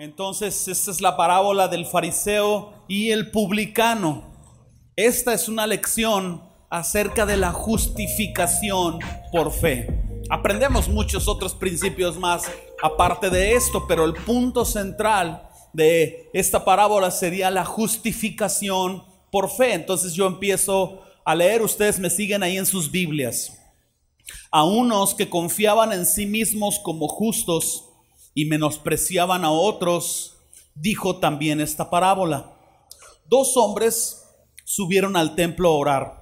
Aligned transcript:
Entonces, 0.00 0.66
esta 0.66 0.90
es 0.90 1.02
la 1.02 1.14
parábola 1.14 1.68
del 1.68 1.84
fariseo 1.84 2.72
y 2.88 3.10
el 3.10 3.30
publicano. 3.30 4.24
Esta 4.96 5.34
es 5.34 5.46
una 5.46 5.66
lección 5.66 6.42
acerca 6.70 7.26
de 7.26 7.36
la 7.36 7.52
justificación 7.52 8.98
por 9.30 9.52
fe. 9.52 10.02
Aprendemos 10.30 10.88
muchos 10.88 11.28
otros 11.28 11.54
principios 11.54 12.16
más 12.16 12.44
aparte 12.82 13.28
de 13.28 13.52
esto, 13.52 13.86
pero 13.86 14.06
el 14.06 14.14
punto 14.14 14.64
central 14.64 15.46
de 15.74 16.30
esta 16.32 16.64
parábola 16.64 17.10
sería 17.10 17.50
la 17.50 17.66
justificación 17.66 19.04
por 19.30 19.50
fe. 19.50 19.74
Entonces 19.74 20.14
yo 20.14 20.26
empiezo 20.26 21.02
a 21.26 21.34
leer, 21.34 21.60
ustedes 21.60 21.98
me 21.98 22.08
siguen 22.08 22.42
ahí 22.42 22.56
en 22.56 22.64
sus 22.64 22.90
Biblias. 22.90 23.54
A 24.50 24.64
unos 24.64 25.14
que 25.14 25.28
confiaban 25.28 25.92
en 25.92 26.06
sí 26.06 26.24
mismos 26.24 26.78
como 26.78 27.06
justos 27.06 27.89
y 28.34 28.44
menospreciaban 28.46 29.44
a 29.44 29.50
otros, 29.50 30.36
dijo 30.74 31.16
también 31.16 31.60
esta 31.60 31.90
parábola. 31.90 32.52
Dos 33.26 33.56
hombres 33.56 34.24
subieron 34.64 35.16
al 35.16 35.34
templo 35.34 35.68
a 35.68 35.72
orar. 35.72 36.20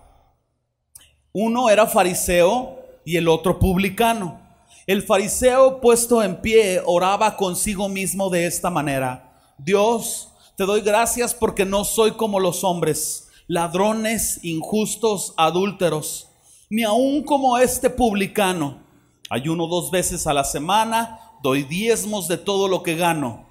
Uno 1.33 1.71
era 1.71 1.87
fariseo 1.87 2.79
y 3.05 3.17
el 3.17 3.29
otro 3.29 3.59
publicano. 3.59 4.41
El 4.87 5.03
fariseo 5.03 5.81
puesto 5.81 6.23
en 6.23 6.41
pie 6.41 6.83
oraba 6.85 7.37
consigo 7.37 7.89
mismo 7.89 8.31
de 8.31 8.47
esta 8.47 8.71
manera. 8.71 9.53
Dios, 9.59 10.33
te 10.57 10.65
doy 10.65 10.81
gracias 10.81 11.35
porque 11.35 11.65
no 11.65 11.85
soy 11.85 12.13
como 12.13 12.41
los 12.41 12.65
hombres, 12.65 13.29
ladrones, 13.47 14.41
injustos, 14.43 15.35
adúlteros, 15.37 16.29
ni 16.71 16.85
aun 16.85 17.23
como 17.23 17.59
este 17.59 17.91
publicano. 17.91 18.83
Ayuno 19.31 19.67
dos 19.67 19.91
veces 19.91 20.27
a 20.27 20.33
la 20.33 20.45
semana, 20.45 21.21
doy 21.43 21.63
diezmos 21.63 22.29
de 22.29 22.37
todo 22.37 22.69
lo 22.69 22.83
que 22.83 22.97
gano. 22.97 23.47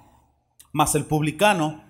Mas 0.72 0.94
el 0.94 1.04
publicano, 1.04 1.84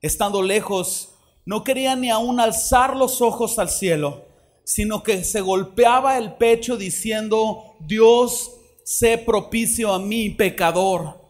estando 0.00 0.42
lejos, 0.42 1.14
no 1.44 1.64
quería 1.64 1.96
ni 1.96 2.10
aun 2.10 2.40
alzar 2.40 2.96
los 2.96 3.20
ojos 3.20 3.58
al 3.58 3.68
cielo, 3.68 4.24
sino 4.64 5.02
que 5.02 5.24
se 5.24 5.40
golpeaba 5.40 6.18
el 6.18 6.34
pecho 6.34 6.76
diciendo, 6.76 7.74
Dios, 7.80 8.52
sé 8.84 9.18
propicio 9.18 9.92
a 9.92 9.98
mí, 9.98 10.30
pecador. 10.30 11.20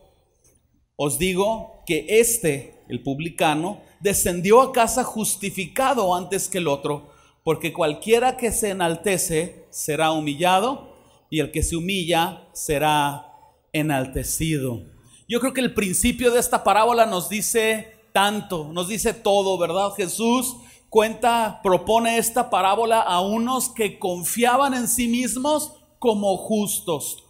Os 0.96 1.18
digo 1.18 1.82
que 1.86 2.06
este, 2.08 2.84
el 2.88 3.02
publicano, 3.02 3.80
descendió 4.00 4.60
a 4.60 4.72
casa 4.72 5.04
justificado 5.04 6.14
antes 6.14 6.48
que 6.48 6.58
el 6.58 6.68
otro, 6.68 7.10
porque 7.44 7.72
cualquiera 7.72 8.36
que 8.36 8.52
se 8.52 8.70
enaltece 8.70 9.66
será 9.70 10.12
humillado 10.12 10.94
y 11.30 11.40
el 11.40 11.50
que 11.50 11.62
se 11.62 11.76
humilla 11.76 12.48
será 12.52 13.31
enaltecido. 13.72 14.82
Yo 15.28 15.40
creo 15.40 15.52
que 15.52 15.60
el 15.60 15.74
principio 15.74 16.30
de 16.30 16.40
esta 16.40 16.62
parábola 16.64 17.06
nos 17.06 17.28
dice 17.28 18.08
tanto, 18.12 18.68
nos 18.72 18.88
dice 18.88 19.14
todo, 19.14 19.58
¿verdad? 19.58 19.92
Jesús 19.96 20.56
cuenta, 20.92 21.60
propone 21.62 22.18
esta 22.18 22.50
parábola 22.50 23.00
a 23.00 23.22
unos 23.22 23.70
que 23.70 23.98
confiaban 23.98 24.74
en 24.74 24.86
sí 24.86 25.08
mismos 25.08 25.72
como 25.98 26.36
justos 26.36 27.24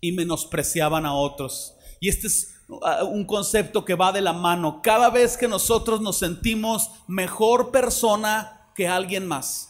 y 0.00 0.12
menospreciaban 0.12 1.04
a 1.04 1.14
otros. 1.14 1.74
Y 2.00 2.08
este 2.08 2.28
es 2.28 2.54
uh, 2.68 3.04
un 3.04 3.26
concepto 3.26 3.84
que 3.84 3.94
va 3.94 4.10
de 4.10 4.22
la 4.22 4.32
mano. 4.32 4.80
Cada 4.82 5.10
vez 5.10 5.36
que 5.36 5.48
nosotros 5.48 6.00
nos 6.00 6.18
sentimos 6.18 6.90
mejor 7.06 7.70
persona 7.70 8.72
que 8.74 8.88
alguien 8.88 9.26
más, 9.26 9.67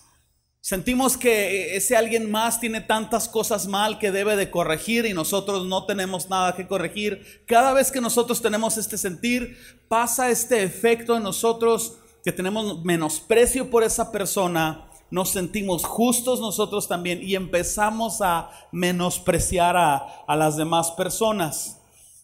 sentimos 0.69 1.17
que 1.17 1.77
ese 1.77 1.97
alguien 1.97 2.31
más 2.31 2.61
tiene 2.61 2.83
tantas 2.83 3.27
cosas 3.27 3.67
mal 3.67 3.99
que 3.99 4.13
debe 4.13 4.37
de 4.37 4.51
corregir 4.51 5.07
y 5.07 5.15
nosotros 5.15 5.65
no 5.65 5.87
tenemos 5.87 6.29
nada 6.29 6.55
que 6.55 6.67
corregir. 6.67 7.43
Cada 7.47 7.73
vez 7.73 7.91
que 7.91 8.03
nosotros 8.03 8.43
tenemos 8.43 8.77
este 8.77 8.99
sentir, 8.99 9.57
pasa 9.89 10.29
este 10.29 10.63
efecto 10.63 11.17
en 11.17 11.23
nosotros 11.23 11.95
que 12.23 12.33
tenemos 12.33 12.85
menosprecio 12.85 13.71
por 13.71 13.83
esa 13.83 14.13
persona, 14.13 14.91
nos 15.11 15.31
sentimos 15.31 15.87
justos 15.87 16.39
nosotros 16.39 16.87
también 16.87 17.23
y 17.23 17.35
empezamos 17.35 18.21
a 18.21 18.51
menospreciar 18.71 19.75
a, 19.75 20.37
las 20.37 20.59
demás 20.59 20.91
personas, 20.91 21.81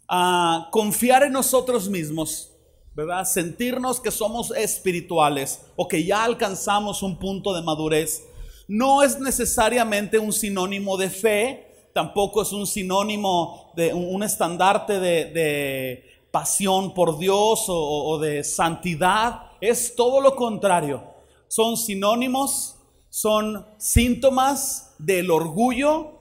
a 0.06 0.68
confiar 0.70 1.22
en 1.22 1.32
nosotros 1.32 1.88
mismos, 1.88 2.50
¿verdad? 2.94 3.24
Sentirnos 3.24 4.00
que 4.00 4.10
somos 4.10 4.50
espirituales 4.50 5.62
o 5.76 5.88
que 5.88 6.04
ya 6.04 6.24
alcanzamos 6.24 7.02
un 7.02 7.18
punto 7.18 7.54
de 7.54 7.62
madurez. 7.62 8.33
No 8.68 9.02
es 9.02 9.18
necesariamente 9.20 10.18
un 10.18 10.32
sinónimo 10.32 10.96
de 10.96 11.10
fe, 11.10 11.88
tampoco 11.92 12.42
es 12.42 12.52
un 12.52 12.66
sinónimo 12.66 13.72
de 13.76 13.92
un 13.92 14.22
estandarte 14.22 15.00
de, 15.00 16.10
pasión 16.30 16.94
por 16.94 17.16
Dios 17.18 17.66
o 17.68 18.18
de 18.18 18.42
santidad, 18.42 19.52
es 19.60 19.94
todo 19.94 20.20
lo 20.20 20.34
contrario. 20.34 21.04
Son 21.46 21.76
sinónimos 21.76 22.74
son 23.14 23.64
síntomas 23.78 24.92
del 24.98 25.30
orgullo 25.30 26.14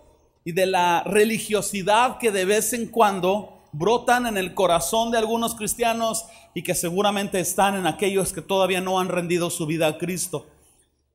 y 0.46 0.52
de 0.52 0.68
la 0.68 1.02
religiosidad 1.02 2.20
que 2.20 2.32
de 2.32 2.46
vez 2.46 2.72
en 2.74 2.86
cuando 2.86 3.64
brotan 3.72 4.28
en 4.28 4.38
el 4.38 4.54
corazón 4.54 5.10
de 5.10 5.18
algunos 5.18 5.56
cristianos 5.56 6.24
y 6.54 6.62
que 6.62 6.76
seguramente 6.76 7.40
están 7.40 7.74
en 7.74 7.88
aquellos 7.88 8.32
que 8.32 8.44
todavía 8.44 8.80
no 8.80 9.00
han 9.00 9.08
rendido 9.08 9.50
su 9.50 9.66
vida 9.66 9.88
a 9.88 9.98
Cristo. 9.98 10.46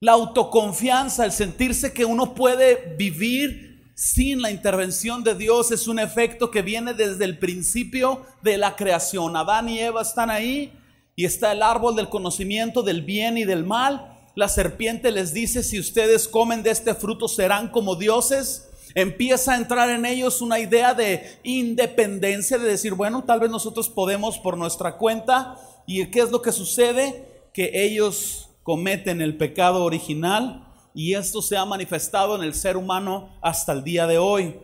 La 0.00 0.12
autoconfianza, 0.12 1.24
el 1.24 1.32
sentirse 1.32 1.92
que 1.92 2.04
uno 2.04 2.34
puede 2.34 2.94
vivir 2.96 3.92
sin 3.94 4.40
la 4.40 4.50
intervención 4.50 5.24
de 5.24 5.34
Dios 5.34 5.72
es 5.72 5.88
un 5.88 5.98
efecto 5.98 6.50
que 6.50 6.62
viene 6.62 6.94
desde 6.94 7.24
el 7.24 7.38
principio 7.38 8.24
de 8.42 8.58
la 8.58 8.76
creación. 8.76 9.36
Adán 9.36 9.68
y 9.68 9.80
Eva 9.80 10.02
están 10.02 10.30
ahí 10.30 10.72
y 11.16 11.24
está 11.24 11.50
el 11.50 11.62
árbol 11.62 11.96
del 11.96 12.08
conocimiento 12.08 12.82
del 12.82 13.02
bien 13.02 13.38
y 13.38 13.44
del 13.44 13.64
mal 13.64 14.14
la 14.38 14.48
serpiente 14.48 15.10
les 15.10 15.34
dice, 15.34 15.64
si 15.64 15.80
ustedes 15.80 16.28
comen 16.28 16.62
de 16.62 16.70
este 16.70 16.94
fruto 16.94 17.26
serán 17.26 17.72
como 17.72 17.96
dioses. 17.96 18.68
Empieza 18.94 19.52
a 19.52 19.56
entrar 19.56 19.90
en 19.90 20.06
ellos 20.06 20.40
una 20.40 20.60
idea 20.60 20.94
de 20.94 21.40
independencia, 21.42 22.56
de 22.56 22.68
decir, 22.68 22.94
bueno, 22.94 23.24
tal 23.24 23.40
vez 23.40 23.50
nosotros 23.50 23.88
podemos 23.88 24.38
por 24.38 24.56
nuestra 24.56 24.96
cuenta. 24.96 25.56
¿Y 25.88 26.06
qué 26.12 26.20
es 26.20 26.30
lo 26.30 26.40
que 26.40 26.52
sucede? 26.52 27.48
Que 27.52 27.84
ellos 27.84 28.47
cometen 28.68 29.22
el 29.22 29.38
pecado 29.38 29.82
original 29.82 30.70
y 30.92 31.14
esto 31.14 31.40
se 31.40 31.56
ha 31.56 31.64
manifestado 31.64 32.36
en 32.36 32.42
el 32.42 32.52
ser 32.52 32.76
humano 32.76 33.34
hasta 33.40 33.72
el 33.72 33.82
día 33.82 34.06
de 34.06 34.18
hoy. 34.18 34.60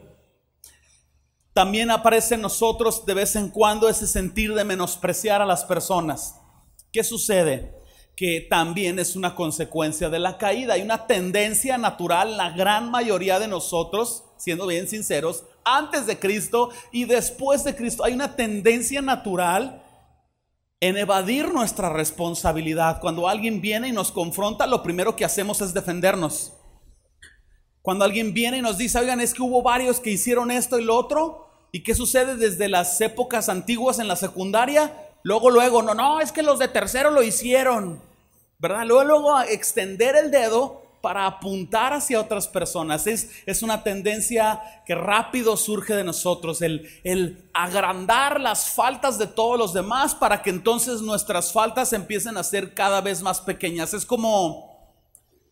También 1.54 1.90
aparece 1.90 2.34
en 2.34 2.42
nosotros 2.42 3.06
de 3.06 3.14
vez 3.14 3.34
en 3.34 3.48
cuando 3.48 3.88
ese 3.88 4.06
sentir 4.06 4.52
de 4.52 4.62
menospreciar 4.62 5.40
a 5.40 5.46
las 5.46 5.64
personas. 5.64 6.38
¿Qué 6.92 7.02
sucede? 7.02 7.72
que 8.14 8.46
también 8.48 9.00
es 9.00 9.16
una 9.16 9.34
consecuencia 9.34 10.08
de 10.08 10.20
la 10.20 10.38
caída. 10.38 10.74
Hay 10.74 10.82
una 10.82 11.08
tendencia 11.08 11.78
natural, 11.78 12.36
la 12.36 12.50
gran 12.50 12.88
mayoría 12.88 13.40
de 13.40 13.48
nosotros, 13.48 14.22
siendo 14.36 14.68
bien 14.68 14.86
sinceros, 14.86 15.44
antes 15.64 16.06
de 16.06 16.20
Cristo 16.20 16.70
y 16.92 17.06
después 17.06 17.64
de 17.64 17.74
Cristo, 17.74 18.04
hay 18.04 18.12
una 18.12 18.36
tendencia 18.36 19.02
natural 19.02 19.83
en 20.84 20.98
evadir 20.98 21.50
nuestra 21.50 21.88
responsabilidad. 21.88 23.00
Cuando 23.00 23.26
alguien 23.26 23.62
viene 23.62 23.88
y 23.88 23.92
nos 23.92 24.12
confronta, 24.12 24.66
lo 24.66 24.82
primero 24.82 25.16
que 25.16 25.24
hacemos 25.24 25.62
es 25.62 25.72
defendernos. 25.72 26.52
Cuando 27.80 28.04
alguien 28.04 28.34
viene 28.34 28.58
y 28.58 28.60
nos 28.60 28.76
dice, 28.76 28.98
oigan, 28.98 29.18
es 29.22 29.32
que 29.32 29.40
hubo 29.40 29.62
varios 29.62 29.98
que 29.98 30.10
hicieron 30.10 30.50
esto 30.50 30.78
y 30.78 30.84
lo 30.84 30.94
otro, 30.94 31.48
¿y 31.72 31.82
qué 31.82 31.94
sucede 31.94 32.36
desde 32.36 32.68
las 32.68 33.00
épocas 33.00 33.48
antiguas 33.48 33.98
en 33.98 34.08
la 34.08 34.16
secundaria? 34.16 34.94
Luego, 35.22 35.48
luego, 35.48 35.80
no, 35.80 35.94
no, 35.94 36.20
es 36.20 36.32
que 36.32 36.42
los 36.42 36.58
de 36.58 36.68
tercero 36.68 37.10
lo 37.10 37.22
hicieron, 37.22 38.02
¿verdad? 38.58 38.84
Luego, 38.84 39.04
luego, 39.04 39.40
extender 39.40 40.16
el 40.16 40.30
dedo 40.30 40.82
para 41.04 41.26
apuntar 41.26 41.92
hacia 41.92 42.18
otras 42.18 42.48
personas. 42.48 43.06
Es, 43.06 43.30
es 43.44 43.62
una 43.62 43.82
tendencia 43.82 44.58
que 44.86 44.94
rápido 44.94 45.54
surge 45.58 45.94
de 45.94 46.02
nosotros, 46.02 46.62
el, 46.62 46.88
el 47.04 47.50
agrandar 47.52 48.40
las 48.40 48.70
faltas 48.70 49.18
de 49.18 49.26
todos 49.26 49.58
los 49.58 49.74
demás 49.74 50.14
para 50.14 50.40
que 50.40 50.48
entonces 50.48 51.02
nuestras 51.02 51.52
faltas 51.52 51.92
empiecen 51.92 52.38
a 52.38 52.42
ser 52.42 52.72
cada 52.72 53.02
vez 53.02 53.20
más 53.20 53.42
pequeñas. 53.42 53.92
Es 53.92 54.06
como 54.06 54.96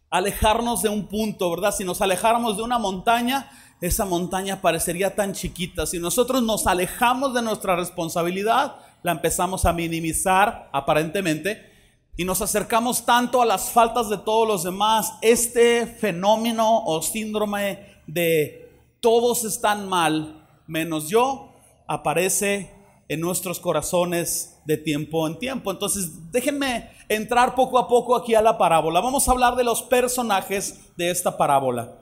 alejarnos 0.09 0.81
de 0.81 0.89
un 0.89 1.07
punto, 1.07 1.51
¿verdad? 1.51 1.75
Si 1.77 1.85
nos 1.85 2.01
alejáramos 2.01 2.57
de 2.57 2.63
una 2.63 2.79
montaña, 2.79 3.51
esa 3.83 4.07
montaña 4.07 4.63
parecería 4.63 5.15
tan 5.15 5.35
chiquita. 5.35 5.85
Si 5.85 5.99
nosotros 5.99 6.43
nos 6.43 6.67
alejamos 6.67 7.35
de 7.35 7.43
nuestra 7.43 7.77
responsabilidad, 7.77 8.77
la 9.03 9.13
empezamos 9.13 9.67
a 9.67 9.75
minimizar 9.75 10.71
aparentemente 10.73 11.72
y 12.17 12.25
nos 12.25 12.43
acercamos 12.43 13.07
tanto 13.07 13.41
a 13.41 13.47
las 13.47 13.71
faltas 13.71 14.11
de 14.11 14.19
todos 14.19 14.47
los 14.47 14.63
demás. 14.63 15.15
Este 15.23 15.87
fenómeno 15.87 16.85
o 16.85 17.01
síndrome 17.01 18.03
de 18.07 18.71
todos 19.01 19.45
están 19.45 19.89
mal 19.89 20.47
menos 20.67 21.09
yo 21.09 21.53
aparece 21.87 22.71
en 23.09 23.21
nuestros 23.21 23.61
corazones 23.61 24.59
de 24.65 24.77
tiempo 24.77 25.27
en 25.27 25.39
tiempo. 25.39 25.71
Entonces, 25.71 26.31
déjenme 26.31 26.91
entrar 27.09 27.55
poco 27.55 27.79
a 27.79 27.89
poco 27.89 28.15
aquí 28.17 28.35
a 28.35 28.43
la 28.43 28.57
parábola. 28.57 29.01
Vamos 29.01 29.29
a 29.29 29.33
hablar 29.33 29.57
de 29.57 29.65
los 29.65 29.83
personajes 29.83 30.81
de 30.97 31.11
esta 31.11 31.37
parábola. 31.37 31.99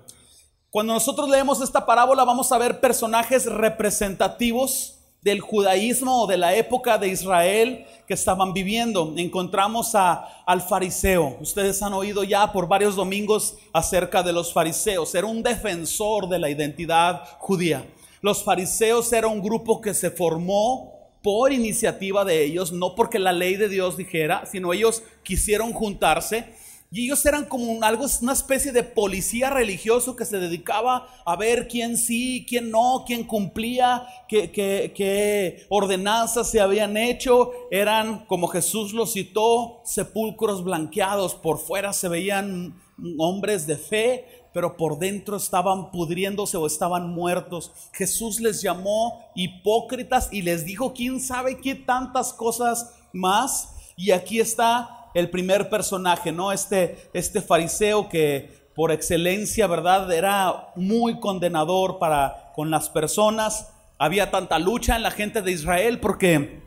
Cuando 0.71 0.93
nosotros 0.93 1.29
leemos 1.29 1.61
esta 1.61 1.85
parábola 1.85 2.25
vamos 2.25 2.53
a 2.53 2.59
ver 2.59 2.79
personajes 2.81 3.47
representativos 3.47 5.00
del 5.23 5.41
judaísmo 5.41 6.23
o 6.23 6.27
de 6.27 6.39
la 6.39 6.55
época 6.55 6.97
de 6.97 7.09
Israel 7.09 7.87
que 8.07 8.15
estaban 8.15 8.53
viviendo. 8.53 9.13
Encontramos 9.17 9.95
a, 9.95 10.43
al 10.47 10.63
fariseo. 10.63 11.37
Ustedes 11.41 11.83
han 11.83 11.93
oído 11.93 12.25
ya 12.25 12.53
por 12.53 12.69
varios 12.69 12.97
domingos 12.97 13.57
acerca 13.73 14.23
de 14.23 14.33
los 14.33 14.53
fariseos. 14.53 15.15
Era 15.15 15.27
un 15.27 15.43
defensor 15.43 16.29
de 16.29 16.39
la 16.39 16.49
identidad 16.49 17.23
judía. 17.39 17.87
Los 18.23 18.43
fariseos 18.43 19.13
era 19.13 19.29
un 19.29 19.43
grupo 19.43 19.81
que 19.81 19.95
se 19.95 20.11
formó 20.11 21.01
por 21.23 21.53
iniciativa 21.53 22.25
de 22.25 22.43
ellos, 22.45 22.73
no 22.73 22.95
porque 22.95 23.19
la 23.19 23.33
ley 23.33 23.57
de 23.57 23.69
Dios 23.69 23.97
dijera, 23.97 24.47
sino 24.47 24.73
ellos 24.73 25.03
quisieron 25.23 25.73
juntarse 25.73 26.55
y 26.93 27.05
ellos 27.05 27.25
eran 27.25 27.45
como 27.45 27.81
algo, 27.85 28.05
una 28.21 28.33
especie 28.33 28.73
de 28.73 28.83
policía 28.83 29.49
religioso 29.49 30.17
que 30.17 30.25
se 30.25 30.41
dedicaba 30.41 31.07
a 31.25 31.37
ver 31.37 31.69
quién 31.69 31.97
sí, 31.97 32.45
quién 32.49 32.73
no, 32.73 33.05
quién 33.07 33.23
cumplía, 33.23 34.05
qué, 34.27 34.51
qué, 34.51 35.67
ordenanzas 35.69 36.51
se 36.51 36.61
habían 36.61 36.97
hecho. 36.97 37.53
Eran, 37.71 38.25
como 38.27 38.49
Jesús 38.49 38.93
lo 38.93 39.07
citó, 39.07 39.81
sepulcros 39.85 40.65
blanqueados. 40.65 41.37
Por 41.37 41.61
fuera 41.61 41.93
se 41.93 42.09
veían 42.09 42.75
hombres 43.19 43.69
de 43.69 43.77
fe, 43.77 44.27
pero 44.53 44.77
por 44.77 44.99
dentro 44.99 45.37
estaban 45.37 45.93
pudriéndose 45.93 46.57
o 46.57 46.67
estaban 46.67 47.09
muertos. 47.11 47.71
Jesús 47.93 48.41
les 48.41 48.63
llamó 48.63 49.31
hipócritas 49.37 50.29
y 50.33 50.43
les 50.43 50.65
dijo, 50.65 50.93
quién 50.93 51.21
sabe 51.21 51.61
qué 51.61 51.77
tantas 51.77 52.33
cosas 52.33 52.97
más. 53.13 53.77
Y 53.97 54.11
aquí 54.11 54.41
está 54.41 55.00
el 55.15 55.31
primer 55.31 55.69
personaje, 55.69 56.33
¿no? 56.33 56.53
Este, 56.53 57.11
este 57.13 57.43
fariseo 57.43 58.09
que 58.09 58.71
por 58.75 58.93
excelencia, 58.93 59.67
¿verdad? 59.67 60.11
Era 60.13 60.73
muy 60.77 61.19
condenador 61.21 61.99
para 61.99 62.53
con 62.55 62.71
las 62.71 62.89
personas. 62.89 63.69
Había 63.99 64.31
tanta 64.31 64.59
lucha 64.59 64.97
en 64.97 65.03
la 65.03 65.11
gente 65.11 65.43
de 65.43 65.53
Israel 65.53 66.01
porque 66.01 66.63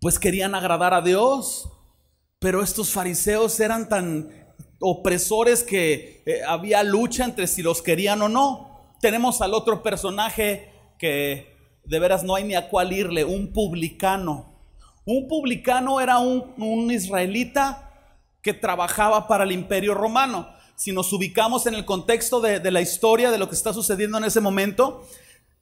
pues 0.00 0.18
querían 0.18 0.54
agradar 0.54 0.94
a 0.94 1.02
Dios, 1.02 1.68
pero 2.38 2.62
estos 2.62 2.90
fariseos 2.90 3.58
eran 3.60 3.88
tan 3.88 4.30
opresores 4.80 5.62
que 5.62 6.22
eh, 6.24 6.40
había 6.46 6.82
lucha 6.82 7.24
entre 7.24 7.46
si 7.46 7.62
los 7.62 7.82
querían 7.82 8.22
o 8.22 8.28
no. 8.28 8.94
Tenemos 9.00 9.40
al 9.42 9.54
otro 9.54 9.82
personaje 9.82 10.72
que 10.98 11.56
de 11.84 11.98
veras 11.98 12.24
no 12.24 12.34
hay 12.34 12.44
ni 12.44 12.54
a 12.54 12.68
cuál 12.68 12.92
irle, 12.92 13.24
un 13.24 13.52
publicano. 13.52 14.49
Un 15.04 15.28
publicano 15.28 16.00
era 16.00 16.18
un, 16.18 16.90
israelita 16.90 17.90
que 18.42 18.52
trabajaba 18.52 19.26
para 19.26 19.44
el 19.44 19.52
imperio 19.52 19.94
romano. 19.94 20.48
Si 20.76 20.92
nos 20.92 21.12
ubicamos 21.12 21.66
en 21.66 21.74
el 21.74 21.84
contexto 21.84 22.40
de, 22.40 22.70
la 22.70 22.80
historia 22.80 23.30
de 23.30 23.38
lo 23.38 23.48
que 23.48 23.54
está 23.54 23.72
sucediendo 23.72 24.18
en 24.18 24.24
ese 24.24 24.40
momento, 24.40 25.06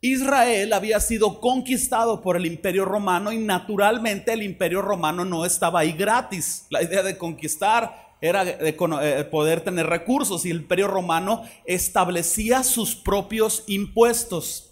Israel 0.00 0.72
había 0.72 1.00
sido 1.00 1.40
conquistado 1.40 2.20
por 2.20 2.36
el 2.36 2.46
imperio 2.46 2.84
romano 2.84 3.32
y 3.32 3.38
naturalmente 3.38 4.32
el 4.32 4.42
imperio 4.42 4.80
romano 4.80 5.24
no 5.24 5.44
estaba 5.44 5.80
ahí 5.80 5.92
gratis. 5.92 6.66
La 6.70 6.82
idea 6.82 7.02
de 7.02 7.18
conquistar 7.18 8.14
era 8.20 8.42
eh, 8.44 9.24
poder 9.30 9.60
tener 9.62 9.86
recursos 9.86 10.44
y 10.44 10.50
el 10.50 10.58
imperio 10.58 10.88
romano 10.88 11.42
establecía 11.64 12.62
sus 12.62 12.94
propios 12.94 13.64
impuestos. 13.66 14.67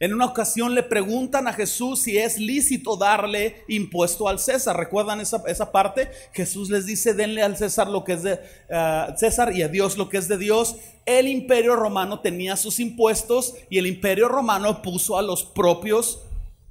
En 0.00 0.14
una 0.14 0.24
ocasión 0.24 0.74
le 0.74 0.82
preguntan 0.82 1.46
a 1.46 1.52
Jesús 1.52 2.00
si 2.00 2.16
es 2.16 2.38
lícito 2.38 2.96
darle 2.96 3.64
impuesto 3.68 4.28
al 4.28 4.38
César. 4.38 4.74
¿Recuerdan 4.74 5.20
esa, 5.20 5.72
parte? 5.72 6.10
Jesús 6.32 6.70
les 6.70 6.86
dice, 6.86 7.12
denle 7.12 7.42
al 7.42 7.58
César 7.58 7.86
lo 7.86 8.02
que 8.02 8.14
es 8.14 8.22
de 8.22 8.40
eh, 8.70 9.06
César 9.18 9.54
y 9.54 9.60
a 9.60 9.68
Dios 9.68 9.98
lo 9.98 10.08
que 10.08 10.16
es 10.16 10.26
de 10.26 10.38
Dios. 10.38 10.76
El 11.04 11.28
imperio 11.28 11.76
romano 11.76 12.20
tenía 12.20 12.56
sus 12.56 12.80
impuestos 12.80 13.54
y 13.68 13.76
el 13.76 13.86
imperio 13.86 14.28
romano 14.28 14.80
puso 14.80 15.18
a 15.18 15.22
los 15.22 15.44
propios, 15.44 16.22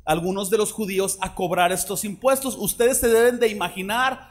algunos 0.05 0.49
de 0.49 0.57
los 0.57 0.71
judíos, 0.71 1.19
a 1.21 1.35
cobrar 1.35 1.71
estos 1.71 2.05
impuestos. 2.05 2.55
Ustedes 2.57 2.97
se 2.97 3.09
deben 3.09 3.39
de 3.39 3.49
imaginar 3.49 4.27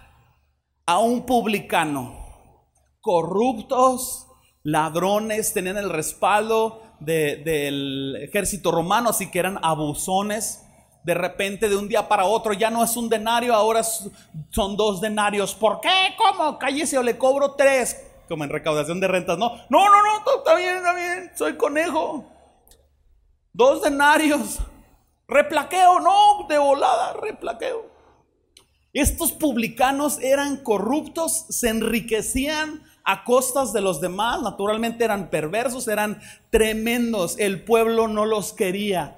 a 0.86 0.98
un 0.98 1.24
publicano, 1.24 2.66
corruptos, 3.00 4.26
ladrones, 4.64 5.52
tenían 5.52 5.76
el 5.76 5.88
respaldo 5.88 6.87
del 7.00 8.16
ejército 8.20 8.70
romano, 8.70 9.10
así 9.10 9.30
que 9.30 9.38
eran 9.38 9.58
abusones. 9.62 10.64
De 11.04 11.14
repente, 11.14 11.68
de 11.68 11.76
un 11.76 11.88
día 11.88 12.08
para 12.08 12.24
otro, 12.24 12.52
ya 12.52 12.70
no 12.70 12.84
es 12.84 12.96
un 12.96 13.08
denario, 13.08 13.54
ahora 13.54 13.82
son 13.82 14.76
dos 14.76 15.00
denarios. 15.00 15.54
¿Por 15.54 15.80
qué? 15.80 16.14
¿Cómo? 16.16 16.58
Cállese 16.58 16.98
o 16.98 17.02
le 17.02 17.16
cobro 17.16 17.54
tres. 17.54 18.04
Como 18.28 18.44
en 18.44 18.50
recaudación 18.50 19.00
de 19.00 19.08
rentas, 19.08 19.38
¿no? 19.38 19.48
No, 19.70 19.88
no, 19.88 20.02
no, 20.02 20.36
está 20.38 20.54
bien, 20.54 20.76
está 20.76 20.94
bien, 20.94 21.30
soy 21.34 21.56
conejo. 21.56 22.24
Dos 23.52 23.82
denarios. 23.82 24.58
Replaqueo, 25.26 26.00
no, 26.00 26.46
de 26.48 26.58
volada, 26.58 27.14
replaqueo. 27.14 27.90
Estos 28.92 29.32
publicanos 29.32 30.18
eran 30.20 30.56
corruptos, 30.58 31.46
se 31.50 31.68
enriquecían 31.68 32.82
a 33.10 33.24
costas 33.24 33.72
de 33.72 33.80
los 33.80 34.02
demás, 34.02 34.42
naturalmente 34.42 35.02
eran 35.02 35.30
perversos, 35.30 35.88
eran 35.88 36.20
tremendos, 36.50 37.38
el 37.38 37.64
pueblo 37.64 38.06
no 38.06 38.26
los 38.26 38.52
quería. 38.52 39.16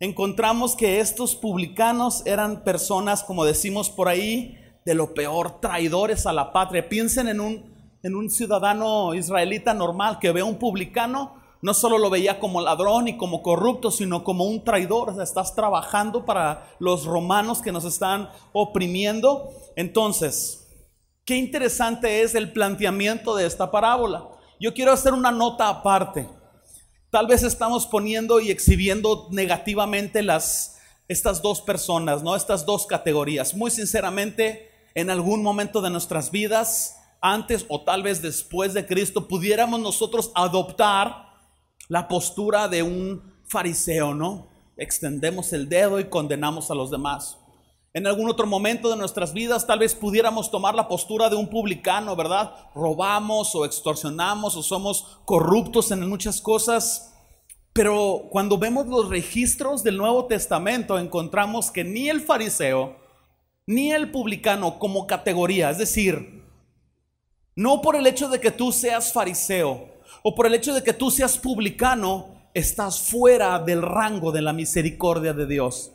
Encontramos 0.00 0.76
que 0.76 1.00
estos 1.00 1.34
publicanos 1.34 2.26
eran 2.26 2.62
personas, 2.62 3.24
como 3.24 3.46
decimos 3.46 3.88
por 3.88 4.08
ahí, 4.08 4.58
de 4.84 4.94
lo 4.94 5.14
peor, 5.14 5.62
traidores 5.62 6.26
a 6.26 6.34
la 6.34 6.52
patria. 6.52 6.90
Piensen 6.90 7.26
en 7.26 7.40
un, 7.40 7.74
en 8.02 8.16
un 8.16 8.28
ciudadano 8.28 9.14
israelita 9.14 9.72
normal 9.72 10.18
que 10.18 10.30
ve 10.30 10.42
a 10.42 10.44
un 10.44 10.58
publicano, 10.58 11.36
no 11.62 11.72
solo 11.72 11.96
lo 11.96 12.10
veía 12.10 12.38
como 12.38 12.60
ladrón 12.60 13.08
y 13.08 13.16
como 13.16 13.40
corrupto, 13.40 13.90
sino 13.90 14.24
como 14.24 14.44
un 14.44 14.62
traidor. 14.62 15.18
Estás 15.22 15.54
trabajando 15.54 16.26
para 16.26 16.66
los 16.80 17.06
romanos 17.06 17.62
que 17.62 17.72
nos 17.72 17.86
están 17.86 18.28
oprimiendo. 18.52 19.48
Entonces, 19.74 20.61
Qué 21.24 21.36
interesante 21.36 22.22
es 22.22 22.34
el 22.34 22.52
planteamiento 22.52 23.36
de 23.36 23.46
esta 23.46 23.70
parábola. 23.70 24.28
Yo 24.58 24.74
quiero 24.74 24.92
hacer 24.92 25.12
una 25.12 25.30
nota 25.30 25.68
aparte. 25.68 26.28
Tal 27.10 27.28
vez 27.28 27.44
estamos 27.44 27.86
poniendo 27.86 28.40
y 28.40 28.50
exhibiendo 28.50 29.28
negativamente 29.30 30.22
las 30.22 30.80
estas 31.06 31.42
dos 31.42 31.60
personas, 31.60 32.22
¿no? 32.22 32.34
Estas 32.34 32.66
dos 32.66 32.86
categorías. 32.86 33.54
Muy 33.54 33.70
sinceramente, 33.70 34.70
en 34.94 35.10
algún 35.10 35.42
momento 35.42 35.80
de 35.80 35.90
nuestras 35.90 36.30
vidas, 36.30 36.96
antes 37.20 37.66
o 37.68 37.82
tal 37.82 38.02
vez 38.02 38.20
después 38.20 38.74
de 38.74 38.86
Cristo, 38.86 39.28
pudiéramos 39.28 39.78
nosotros 39.78 40.32
adoptar 40.34 41.28
la 41.88 42.08
postura 42.08 42.66
de 42.66 42.82
un 42.82 43.34
fariseo, 43.46 44.14
¿no? 44.14 44.48
Extendemos 44.76 45.52
el 45.52 45.68
dedo 45.68 46.00
y 46.00 46.04
condenamos 46.04 46.70
a 46.70 46.74
los 46.74 46.90
demás. 46.90 47.38
En 47.94 48.06
algún 48.06 48.30
otro 48.30 48.46
momento 48.46 48.88
de 48.88 48.96
nuestras 48.96 49.34
vidas 49.34 49.66
tal 49.66 49.80
vez 49.80 49.94
pudiéramos 49.94 50.50
tomar 50.50 50.74
la 50.74 50.88
postura 50.88 51.28
de 51.28 51.36
un 51.36 51.48
publicano, 51.48 52.16
¿verdad? 52.16 52.54
Robamos 52.74 53.54
o 53.54 53.66
extorsionamos 53.66 54.56
o 54.56 54.62
somos 54.62 55.20
corruptos 55.26 55.90
en 55.90 56.08
muchas 56.08 56.40
cosas. 56.40 57.14
Pero 57.74 58.28
cuando 58.30 58.56
vemos 58.56 58.86
los 58.86 59.10
registros 59.10 59.82
del 59.82 59.98
Nuevo 59.98 60.24
Testamento 60.24 60.98
encontramos 60.98 61.70
que 61.70 61.84
ni 61.84 62.08
el 62.08 62.22
fariseo 62.22 62.96
ni 63.66 63.92
el 63.92 64.10
publicano 64.10 64.78
como 64.78 65.06
categoría, 65.06 65.70
es 65.70 65.78
decir, 65.78 66.42
no 67.54 67.82
por 67.82 67.96
el 67.96 68.06
hecho 68.06 68.28
de 68.28 68.40
que 68.40 68.50
tú 68.50 68.72
seas 68.72 69.12
fariseo 69.12 69.88
o 70.22 70.34
por 70.34 70.46
el 70.46 70.54
hecho 70.54 70.72
de 70.74 70.82
que 70.82 70.94
tú 70.94 71.10
seas 71.10 71.36
publicano, 71.36 72.48
estás 72.54 73.00
fuera 73.00 73.58
del 73.58 73.82
rango 73.82 74.32
de 74.32 74.42
la 74.42 74.52
misericordia 74.52 75.34
de 75.34 75.46
Dios. 75.46 75.92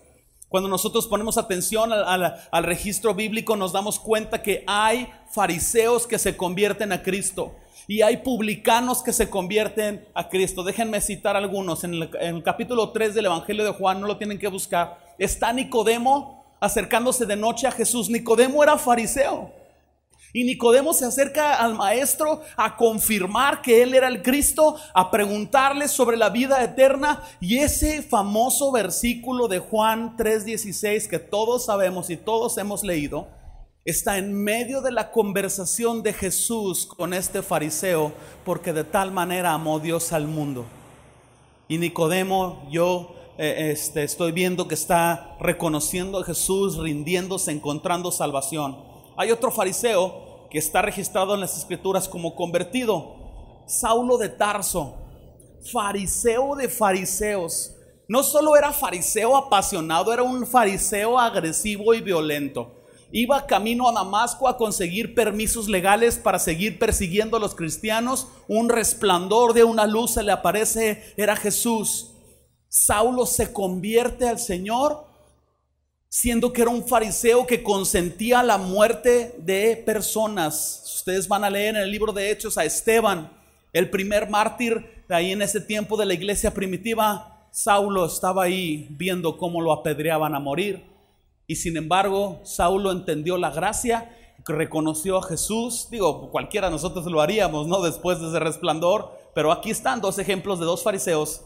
Cuando 0.49 0.69
nosotros 0.69 1.07
ponemos 1.07 1.37
atención 1.37 1.91
al, 1.91 2.63
registro 2.63 3.13
bíblico 3.13 3.57
nos 3.57 3.73
damos 3.73 3.99
cuenta 3.99 4.41
que 4.41 4.63
hay 4.65 5.09
fariseos 5.29 6.07
que 6.07 6.17
se 6.17 6.37
convierten 6.37 6.93
a 6.93 7.03
Cristo 7.03 7.53
y 7.85 8.01
hay 8.01 8.17
publicanos 8.17 9.03
que 9.03 9.11
se 9.11 9.29
convierten 9.29 10.07
a 10.13 10.29
Cristo. 10.29 10.63
Déjenme 10.63 11.01
citar 11.01 11.35
algunos. 11.35 11.83
En 11.83 11.95
el, 11.95 12.09
en 12.21 12.37
el, 12.37 12.43
capítulo 12.43 12.91
3 12.91 13.13
del 13.15 13.25
Evangelio 13.25 13.65
de 13.65 13.71
Juan, 13.71 13.99
no 13.99 14.07
lo 14.07 14.17
tienen 14.17 14.39
que 14.39 14.47
buscar, 14.47 14.97
está 15.17 15.51
Nicodemo 15.51 16.45
acercándose 16.59 17.25
de 17.25 17.35
noche 17.35 17.67
a 17.67 17.71
Jesús. 17.71 18.09
Nicodemo 18.09 18.63
era 18.63 18.77
fariseo. 18.77 19.51
Y 20.33 20.43
Nicodemo 20.43 20.93
se 20.93 21.05
acerca 21.05 21.55
al 21.55 21.75
maestro 21.75 22.41
a 22.55 22.75
confirmar 22.75 23.61
que 23.61 23.81
él 23.81 23.95
era 23.95 24.07
el 24.07 24.21
Cristo, 24.21 24.75
a 24.93 25.09
preguntarle 25.09 25.87
sobre 25.87 26.17
la 26.17 26.29
vida 26.29 26.63
eterna. 26.63 27.23
Y 27.39 27.57
ese 27.57 28.01
famoso 28.01 28.71
versículo 28.71 29.47
de 29.47 29.59
Juan 29.59 30.15
3:16 30.17 31.07
que 31.07 31.19
todos 31.19 31.65
sabemos 31.65 32.09
y 32.09 32.17
todos 32.17 32.57
hemos 32.57 32.83
leído, 32.83 33.27
está 33.85 34.17
en 34.17 34.33
medio 34.33 34.81
de 34.81 34.91
la 34.91 35.11
conversación 35.11 36.03
de 36.03 36.11
Jesús 36.11 36.85
con 36.85 37.13
este 37.13 37.41
fariseo, 37.41 38.11
porque 38.43 38.73
de 38.73 38.83
tal 38.83 39.11
manera 39.11 39.53
amó 39.53 39.79
Dios 39.79 40.11
al 40.11 40.27
mundo. 40.27 40.65
Y 41.69 41.77
Nicodemo, 41.77 42.67
yo 42.69 43.15
eh, 43.37 43.71
este, 43.71 44.03
estoy 44.03 44.31
viendo 44.31 44.67
que 44.67 44.73
está 44.73 45.37
reconociendo 45.39 46.19
a 46.19 46.23
Jesús, 46.23 46.77
rindiéndose, 46.77 47.51
encontrando 47.51 48.11
salvación. 48.11 48.86
Hay 49.17 49.31
otro 49.31 49.51
fariseo 49.51 50.47
que 50.51 50.59
está 50.59 50.81
registrado 50.81 51.33
en 51.33 51.41
las 51.41 51.57
escrituras 51.57 52.07
como 52.07 52.35
convertido, 52.35 53.63
Saulo 53.65 54.17
de 54.17 54.29
Tarso, 54.29 54.95
fariseo 55.71 56.55
de 56.55 56.69
fariseos, 56.69 57.73
no 58.07 58.23
solo 58.23 58.55
era 58.55 58.71
fariseo 58.71 59.35
apasionado, 59.35 60.13
era 60.13 60.23
un 60.23 60.47
fariseo 60.47 61.19
agresivo 61.19 61.93
y 61.93 62.01
violento. 62.01 62.73
Iba 63.11 63.45
camino 63.47 63.89
a 63.89 63.91
Damasco 63.91 64.47
a 64.47 64.57
conseguir 64.57 65.13
permisos 65.15 65.67
legales 65.67 66.17
para 66.17 66.39
seguir 66.39 66.77
persiguiendo 66.79 67.37
a 67.37 67.39
los 67.39 67.55
cristianos. 67.55 68.27
Un 68.47 68.69
resplandor 68.69 69.53
de 69.53 69.63
una 69.63 69.85
luz 69.87 70.11
se 70.11 70.23
le 70.23 70.31
aparece, 70.31 71.13
era 71.17 71.35
Jesús. 71.35 72.13
Saulo 72.69 73.25
se 73.25 73.51
convierte 73.51 74.27
al 74.27 74.39
Señor 74.39 75.06
siendo 76.19 76.51
que 76.51 76.63
era 76.63 76.71
un 76.71 76.83
fariseo 76.83 77.45
que 77.45 77.61
consentía 77.61 78.41
la 78.41 78.57
muerte 78.57 79.35
de 79.37 79.77
personas. 79.85 80.81
Ustedes 80.95 81.27
van 81.27 81.43
a 81.43 81.49
leer 81.51 81.75
en 81.75 81.83
el 81.83 81.91
libro 81.91 82.11
de 82.11 82.31
Hechos 82.31 82.57
a 82.57 82.65
Esteban, 82.65 83.31
el 83.71 83.91
primer 83.91 84.27
mártir 84.27 85.03
de 85.07 85.13
ahí 85.13 85.31
en 85.31 85.43
ese 85.43 85.61
tiempo 85.61 85.95
de 85.95 86.07
la 86.07 86.15
iglesia 86.15 86.55
primitiva. 86.55 87.47
Saulo 87.51 88.03
estaba 88.07 88.45
ahí 88.45 88.87
viendo 88.89 89.37
cómo 89.37 89.61
lo 89.61 89.71
apedreaban 89.71 90.33
a 90.33 90.39
morir. 90.39 90.83
Y 91.45 91.57
sin 91.57 91.77
embargo, 91.77 92.41
Saulo 92.43 92.91
entendió 92.91 93.37
la 93.37 93.51
gracia, 93.51 94.11
reconoció 94.47 95.19
a 95.19 95.23
Jesús. 95.23 95.87
Digo, 95.91 96.31
cualquiera 96.31 96.65
de 96.65 96.71
nosotros 96.71 97.05
lo 97.05 97.21
haríamos, 97.21 97.67
¿no? 97.67 97.83
Después 97.83 98.19
de 98.19 98.29
ese 98.29 98.39
resplandor. 98.39 99.11
Pero 99.35 99.51
aquí 99.51 99.69
están 99.69 100.01
dos 100.01 100.17
ejemplos 100.17 100.57
de 100.57 100.65
dos 100.65 100.81
fariseos 100.81 101.41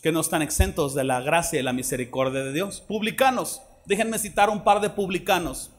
que 0.00 0.12
no 0.12 0.20
están 0.20 0.42
exentos 0.42 0.94
de 0.94 1.02
la 1.02 1.20
gracia 1.22 1.58
y 1.58 1.64
la 1.64 1.72
misericordia 1.72 2.44
de 2.44 2.52
Dios. 2.52 2.84
Publicanos. 2.86 3.62
Déjenme 3.86 4.18
citar 4.18 4.50
un 4.50 4.62
par 4.62 4.80
de 4.80 4.90
publicanos. 4.90 5.70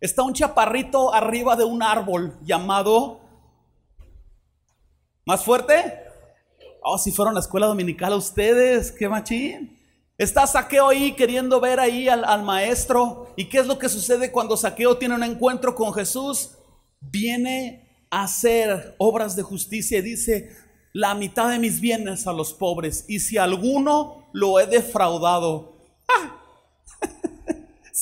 Está 0.00 0.22
un 0.22 0.34
chaparrito 0.34 1.12
arriba 1.12 1.56
de 1.56 1.64
un 1.64 1.82
árbol 1.82 2.38
llamado... 2.42 3.20
¿Más 5.26 5.42
fuerte? 5.42 6.02
Oh, 6.82 6.98
si 6.98 7.10
fueron 7.10 7.32
a 7.32 7.34
la 7.36 7.40
escuela 7.40 7.66
dominical 7.66 8.12
ustedes, 8.12 8.92
qué 8.92 9.08
machín. 9.08 9.80
Está 10.18 10.46
Saqueo 10.46 10.88
ahí 10.88 11.12
queriendo 11.12 11.58
ver 11.60 11.80
ahí 11.80 12.10
al, 12.10 12.24
al, 12.24 12.42
maestro. 12.42 13.32
¿Y 13.34 13.46
qué 13.46 13.58
es 13.58 13.66
lo 13.66 13.78
que 13.78 13.88
sucede 13.88 14.30
cuando 14.30 14.58
Saqueo 14.58 14.98
tiene 14.98 15.14
un 15.14 15.22
encuentro 15.22 15.74
con 15.74 15.94
Jesús? 15.94 16.50
Viene 17.00 18.06
a 18.10 18.24
hacer 18.24 18.94
obras 18.98 19.34
de 19.34 19.42
justicia 19.42 19.98
y 19.98 20.02
dice, 20.02 20.54
la 20.92 21.14
mitad 21.14 21.50
de 21.50 21.58
mis 21.58 21.80
bienes 21.80 22.26
a 22.26 22.32
los 22.34 22.52
pobres. 22.52 23.06
Y 23.08 23.20
si 23.20 23.38
alguno 23.38 24.28
lo 24.32 24.60
he 24.60 24.66
defraudado, 24.66 25.78
¡ah! 26.08 26.43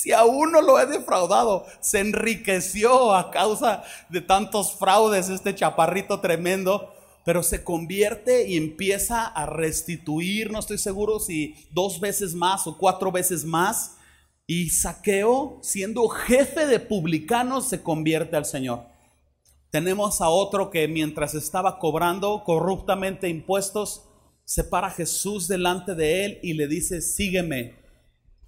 Si 0.02 0.10
a 0.10 0.24
uno 0.24 0.60
lo 0.60 0.80
he 0.80 0.86
defraudado, 0.86 1.64
se 1.78 2.00
enriqueció 2.00 3.14
a 3.14 3.30
causa 3.30 3.84
de 4.08 4.20
tantos 4.20 4.74
fraudes 4.74 5.28
este 5.28 5.54
chaparrito 5.54 6.18
tremendo, 6.18 6.92
pero 7.24 7.44
se 7.44 7.62
convierte 7.62 8.48
y 8.48 8.56
empieza 8.56 9.26
a 9.26 9.46
restituir, 9.46 10.50
no 10.50 10.58
estoy 10.58 10.78
seguro 10.78 11.20
si 11.20 11.54
dos 11.70 12.00
veces 12.00 12.34
más 12.34 12.66
o 12.66 12.76
cuatro 12.78 13.12
veces 13.12 13.44
más. 13.44 13.94
Y 14.44 14.70
Saqueo, 14.70 15.60
siendo 15.62 16.08
jefe 16.08 16.66
de 16.66 16.80
publicanos, 16.80 17.68
se 17.68 17.80
convierte 17.80 18.34
al 18.34 18.44
Señor. 18.44 18.84
Tenemos 19.70 20.20
a 20.20 20.30
otro 20.30 20.72
que 20.72 20.88
mientras 20.88 21.34
estaba 21.34 21.78
cobrando 21.78 22.42
corruptamente 22.42 23.28
impuestos, 23.28 24.02
se 24.44 24.64
para 24.64 24.90
Jesús 24.90 25.46
delante 25.46 25.94
de 25.94 26.24
él 26.24 26.40
y 26.42 26.54
le 26.54 26.66
dice, 26.66 27.00
sígueme, 27.00 27.76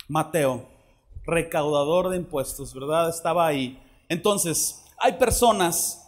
Mateo 0.09 0.74
recaudador 1.27 2.11
de 2.11 2.17
impuestos, 2.17 2.75
¿verdad? 2.75 3.09
Estaba 3.09 3.47
ahí. 3.47 3.79
Entonces, 4.09 4.85
hay 4.99 5.13
personas 5.15 6.05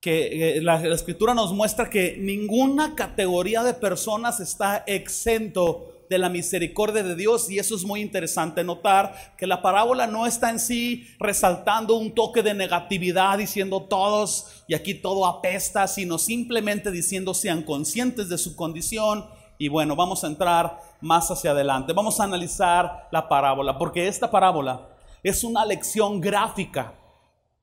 que 0.00 0.58
eh, 0.58 0.62
la, 0.62 0.86
escritura 0.86 1.34
nos 1.34 1.52
muestra 1.52 1.90
que 1.90 2.16
ninguna 2.18 2.94
categoría 2.94 3.62
de 3.62 3.74
personas 3.74 4.40
está 4.40 4.84
exento 4.86 5.92
de 6.08 6.18
la 6.18 6.28
misericordia 6.30 7.02
de 7.02 7.14
Dios 7.14 7.50
y 7.50 7.58
eso 7.58 7.74
es 7.74 7.84
muy 7.84 8.00
interesante 8.00 8.64
notar 8.64 9.34
que 9.36 9.46
la 9.46 9.60
parábola 9.60 10.06
no 10.06 10.26
está 10.26 10.50
en 10.50 10.58
sí 10.58 11.06
resaltando 11.18 11.96
un 11.96 12.14
toque 12.14 12.42
de 12.42 12.54
negatividad 12.54 13.36
diciendo 13.36 13.82
todos 13.82 14.64
y 14.68 14.74
aquí 14.74 14.94
todo 14.94 15.26
apesta, 15.26 15.86
sino 15.86 16.16
simplemente 16.16 16.90
diciendo 16.90 17.34
sean 17.34 17.62
conscientes 17.62 18.28
de 18.28 18.38
su 18.38 18.56
condición 18.56 19.26
y 19.58 19.68
bueno, 19.68 19.96
vamos 19.96 20.22
a 20.22 20.28
entrar 20.28 20.78
más 21.00 21.30
hacia 21.30 21.52
adelante. 21.52 21.92
Vamos 21.92 22.20
a 22.20 22.24
analizar 22.24 23.08
la 23.10 23.28
parábola, 23.28 23.78
porque 23.78 24.08
esta 24.08 24.30
parábola 24.30 24.88
es 25.22 25.44
una 25.44 25.64
lección 25.64 26.20
gráfica, 26.20 26.94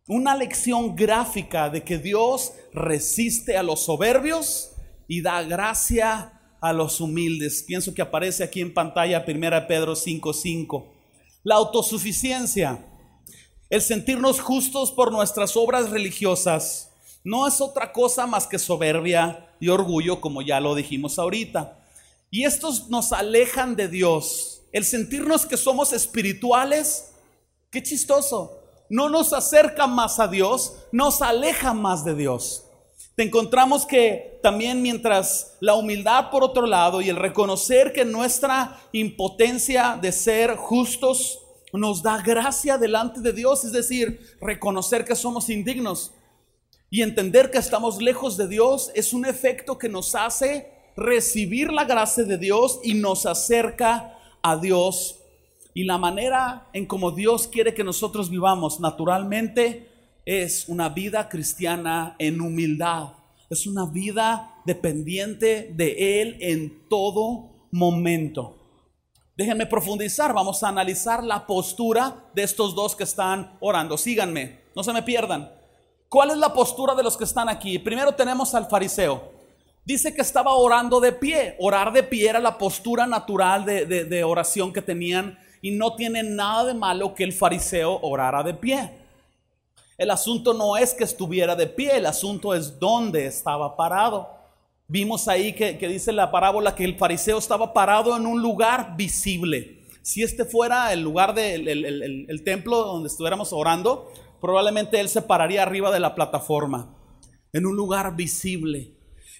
una 0.08 0.36
lección 0.36 0.96
gráfica 0.96 1.70
de 1.70 1.84
que 1.84 1.98
Dios 1.98 2.54
resiste 2.74 3.58
a 3.58 3.64
los 3.64 3.86
soberbios 3.86 4.72
y 5.08 5.22
da 5.22 5.42
gracia 5.44 6.42
a 6.62 6.74
los 6.74 7.00
humildes. 7.00 7.64
Pienso 7.68 7.94
que 7.94 8.02
aparece 8.02 8.44
aquí 8.44 8.62
en 8.62 8.74
pantalla 8.74 9.24
1 9.26 9.68
Pedro 9.68 9.96
5:5. 9.96 10.86
La 11.44 11.56
autosuficiencia, 11.56 12.86
el 13.70 13.82
sentirnos 13.82 14.42
justos 14.42 14.92
por 14.92 15.12
nuestras 15.12 15.56
obras 15.56 15.90
religiosas, 15.90 16.92
no 17.24 17.48
es 17.48 17.60
otra 17.62 17.92
cosa 17.92 18.28
más 18.28 18.48
que 18.48 18.60
soberbia 18.60 19.50
y 19.60 19.70
orgullo, 19.70 20.22
como 20.22 20.42
ya 20.42 20.60
lo 20.60 20.76
dijimos 20.76 21.18
ahorita. 21.18 21.85
Y 22.36 22.44
estos 22.44 22.90
nos 22.90 23.14
alejan 23.14 23.78
de 23.78 23.88
Dios. 23.88 24.64
El 24.74 24.84
sentirnos 24.84 25.46
que 25.46 25.56
somos 25.56 25.94
espirituales, 25.94 27.14
qué 27.72 27.82
chistoso. 27.82 28.60
No 28.90 29.08
nos 29.08 29.32
acerca 29.32 29.88
más 29.88 30.20
a 30.20 30.28
Dios, 30.28 30.74
nos 30.92 31.22
aleja 31.22 31.74
más 31.74 32.04
de 32.04 32.14
Dios. 32.14 32.66
Te 33.16 33.24
encontramos 33.24 33.86
que 33.86 34.42
también 34.44 34.82
mientras 34.82 35.56
la 35.62 35.76
humildad 35.76 36.30
por 36.30 36.44
otro 36.44 36.68
lado 36.68 37.00
y 37.00 37.08
el 37.08 37.16
reconocer 37.16 37.94
que 37.94 38.04
nuestra 38.04 38.82
impotencia 38.92 39.98
de 40.02 40.12
ser 40.12 40.58
justos 40.58 41.40
nos 41.72 42.04
da 42.04 42.22
gracia 42.22 42.78
delante 42.78 43.22
de 43.22 43.32
Dios, 43.32 43.64
es 43.64 43.72
decir, 43.72 44.36
reconocer 44.42 45.06
que 45.06 45.16
somos 45.16 45.50
indignos 45.50 46.12
y 46.90 47.02
entender 47.02 47.50
que 47.50 47.60
estamos 47.60 48.02
lejos 48.02 48.36
de 48.36 48.50
Dios 48.50 48.92
es 48.94 49.14
un 49.14 49.26
efecto 49.26 49.78
que 49.78 49.88
nos 49.88 50.16
hace 50.16 50.75
recibir 50.96 51.72
la 51.72 51.86
gracia 51.86 52.24
de 52.24 52.38
Dios 52.38 52.80
y 52.84 52.94
nos 52.94 53.26
acerca 53.26 54.18
a 54.42 54.58
Dios. 54.58 55.20
Y 55.74 55.84
la 55.84 55.98
manera 55.98 56.70
en 56.74 56.86
como 56.86 57.12
Dios 57.12 57.48
quiere 57.48 57.74
que 57.74 57.84
nosotros 57.84 58.30
vivamos 58.30 58.80
naturalmente 58.80 59.90
es 60.26 60.68
una 60.70 60.90
vida 60.90 61.30
cristiana 61.30 62.16
en 62.18 62.42
humildad. 62.42 63.10
Es 63.50 63.68
una 63.68 63.86
vida 63.86 64.56
dependiente 64.66 65.72
de 65.76 66.22
Él 66.22 66.38
en 66.40 66.88
todo 66.90 67.68
momento. 67.72 68.58
Déjenme 69.38 69.66
profundizar, 69.66 70.34
vamos 70.34 70.64
a 70.64 70.70
analizar 70.70 71.24
la 71.24 71.46
postura 71.46 72.24
de 72.34 72.44
estos 72.44 72.74
dos 72.74 72.96
que 72.96 73.04
están 73.04 73.58
orando. 73.60 73.98
Síganme, 73.98 74.62
no 74.76 74.84
se 74.84 74.94
me 74.94 75.04
pierdan. 75.04 75.52
¿Cuál 76.08 76.32
es 76.32 76.38
la 76.38 76.54
postura 76.54 76.96
de 76.96 77.04
los 77.04 77.18
que 77.18 77.26
están 77.26 77.50
aquí? 77.50 77.78
Primero 77.78 78.16
tenemos 78.16 78.56
al 78.56 78.68
fariseo. 78.68 79.35
Dice 79.86 80.16
que 80.16 80.22
estaba 80.22 80.56
orando 80.56 81.00
de 81.00 81.12
pie. 81.12 81.56
Orar 81.60 81.94
de 81.94 82.02
pie 82.02 82.30
era 82.30 82.40
la 82.40 82.58
postura 82.58 83.06
natural 83.06 83.66
de, 83.66 84.24
oración 84.24 84.74
que 84.74 84.82
tenían 84.82 85.38
y 85.62 85.72
no 85.72 85.96
tiene 85.96 86.24
nada 86.24 86.66
de 86.66 86.74
malo 86.74 87.14
que 87.14 87.24
el 87.24 87.34
fariseo 87.34 88.00
orara 88.02 88.42
de 88.42 88.56
pie. 88.56 88.92
El 89.98 90.10
asunto 90.10 90.56
no 90.56 90.76
es 90.76 90.94
que 90.94 91.04
estuviera 91.04 91.56
de 91.56 91.68
pie, 91.68 91.98
el 91.98 92.06
asunto 92.08 92.54
es 92.56 92.80
dónde 92.80 93.28
estaba 93.28 93.78
parado. 93.78 94.28
Vimos 94.88 95.28
ahí 95.28 95.54
que, 95.54 95.74
dice 95.88 96.12
la 96.12 96.32
parábola 96.32 96.76
que 96.76 96.84
el 96.84 96.98
fariseo 96.98 97.38
estaba 97.38 97.72
parado 97.72 98.18
en 98.18 98.26
un 98.26 98.42
lugar 98.42 98.96
visible. 98.98 99.84
Si 100.02 100.24
este 100.24 100.46
fuera 100.46 100.92
el 100.94 101.02
lugar 101.02 101.34
del 101.34 101.68
el 101.68 102.44
templo 102.44 102.78
donde 102.78 103.08
estuviéramos 103.08 103.54
orando, 103.54 104.12
probablemente 104.42 105.00
él 105.00 105.10
se 105.10 105.22
pararía 105.22 105.62
arriba 105.62 105.92
de 105.92 106.00
la 106.00 106.14
plataforma, 106.14 106.94
en 107.54 107.66
un 107.66 107.76
lugar 107.76 108.16
visible 108.16 108.95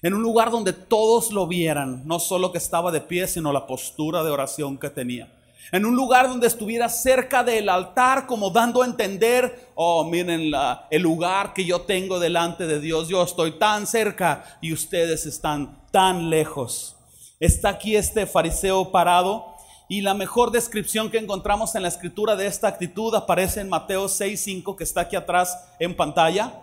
en 0.06 0.14
un 0.14 0.22
lugar 0.22 0.52
donde 0.52 0.72
todos 0.72 1.32
lo 1.32 1.48
vieran, 1.48 2.02
no 2.06 2.20
solo 2.20 2.52
que 2.52 2.58
estaba 2.58 2.92
de 2.92 3.00
pie, 3.00 3.26
sino 3.26 3.52
la 3.52 3.66
postura 3.66 4.22
de 4.22 4.30
oración 4.30 4.78
que 4.78 4.88
tenía. 4.88 5.32
En 5.72 5.84
un 5.84 5.96
lugar 5.96 6.28
donde 6.28 6.46
estuviera 6.46 6.88
cerca 6.88 7.42
del 7.42 7.68
altar, 7.68 8.26
como 8.28 8.50
dando 8.50 8.82
a 8.82 8.86
entender, 8.86 9.70
oh, 9.74 10.04
miren 10.04 10.52
el 10.90 11.02
lugar 11.02 11.52
que 11.54 11.64
yo 11.64 11.80
tengo 11.80 12.20
delante 12.20 12.68
de 12.68 12.78
Dios, 12.78 13.08
yo 13.08 13.20
estoy 13.20 13.58
tan 13.58 13.88
cerca 13.88 14.58
y 14.60 14.72
ustedes 14.72 15.26
están 15.26 15.82
tan 15.90 16.30
lejos. 16.30 16.94
Está 17.40 17.70
aquí 17.70 17.96
este 17.96 18.26
fariseo 18.26 18.92
parado 18.92 19.56
y 19.88 20.02
la 20.02 20.14
mejor 20.14 20.52
descripción 20.52 21.10
que 21.10 21.18
encontramos 21.18 21.74
en 21.74 21.82
la 21.82 21.88
escritura 21.88 22.36
de 22.36 22.46
esta 22.46 22.68
actitud 22.68 23.12
aparece 23.16 23.60
en 23.60 23.68
Mateo 23.68 24.06
6:5 24.06 24.76
que 24.76 24.84
está 24.84 25.00
aquí 25.00 25.16
atrás 25.16 25.58
en 25.80 25.96
pantalla. 25.96 26.62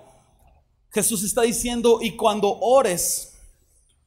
Jesús 0.91 1.23
está 1.23 1.41
diciendo, 1.41 2.00
y 2.01 2.15
cuando 2.15 2.57
ores, 2.59 3.33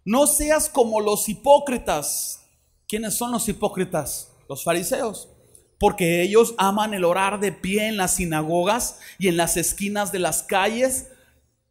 no 0.06 0.28
seas 0.28 0.68
como 0.68 1.00
los 1.00 1.28
hipócritas. 1.28 2.48
¿Quiénes 2.86 3.18
son 3.18 3.32
los 3.32 3.48
hipócritas? 3.48 4.30
Los 4.48 4.62
fariseos. 4.62 5.28
Porque 5.80 6.22
ellos 6.22 6.54
aman 6.58 6.94
el 6.94 7.04
orar 7.04 7.40
de 7.40 7.50
pie 7.50 7.88
en 7.88 7.96
las 7.96 8.14
sinagogas 8.14 9.00
y 9.18 9.26
en 9.26 9.36
las 9.36 9.56
esquinas 9.56 10.12
de 10.12 10.20
las 10.20 10.44
calles 10.44 11.08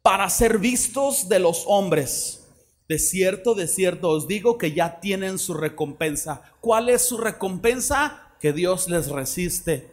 para 0.02 0.28
ser 0.28 0.58
vistos 0.58 1.30
de 1.30 1.38
los 1.38 1.64
hombres. 1.66 2.44
De 2.88 2.98
cierto, 2.98 3.54
de 3.54 3.66
cierto 3.66 4.10
os 4.10 4.28
digo 4.28 4.58
que 4.58 4.72
ya 4.72 5.00
tienen 5.00 5.38
su 5.38 5.54
recompensa. 5.54 6.42
¿Cuál 6.60 6.90
es 6.90 7.08
su 7.08 7.16
recompensa? 7.16 8.34
Que 8.38 8.52
Dios 8.52 8.90
les 8.90 9.08
resiste. 9.08 9.90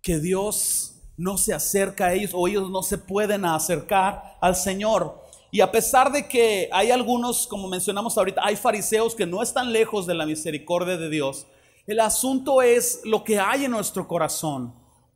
Que 0.00 0.20
Dios 0.20 0.94
no 1.16 1.36
se 1.38 1.52
acerca 1.52 2.06
a 2.06 2.14
ellos 2.14 2.30
o 2.34 2.46
ellos 2.46 2.70
no 2.70 2.84
se 2.84 2.98
pueden 2.98 3.44
acercar 3.44 4.38
al 4.40 4.54
Señor. 4.54 5.27
Y 5.50 5.60
a 5.60 5.70
pesar 5.70 6.12
de 6.12 6.28
que 6.28 6.68
hay 6.72 6.90
algunos, 6.90 7.46
como 7.46 7.68
mencionamos 7.68 8.18
ahorita, 8.18 8.42
hay 8.44 8.56
fariseos 8.56 9.14
que 9.14 9.26
no 9.26 9.42
están 9.42 9.72
lejos 9.72 10.06
de 10.06 10.14
la 10.14 10.26
misericordia 10.26 10.96
de 10.96 11.08
Dios, 11.08 11.46
el 11.86 12.00
asunto 12.00 12.60
es 12.60 13.00
lo 13.04 13.24
que 13.24 13.38
hay 13.38 13.64
en 13.64 13.70
nuestro 13.70 14.06
corazón. 14.06 14.74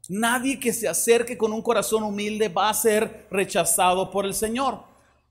Nadie 0.08 0.58
que 0.58 0.72
se 0.72 0.88
acerque 0.88 1.36
con 1.36 1.52
un 1.52 1.60
corazón 1.60 2.02
humilde 2.02 2.48
va 2.48 2.70
a 2.70 2.74
ser 2.74 3.26
rechazado 3.30 4.10
por 4.10 4.24
el 4.24 4.34
Señor. 4.34 4.82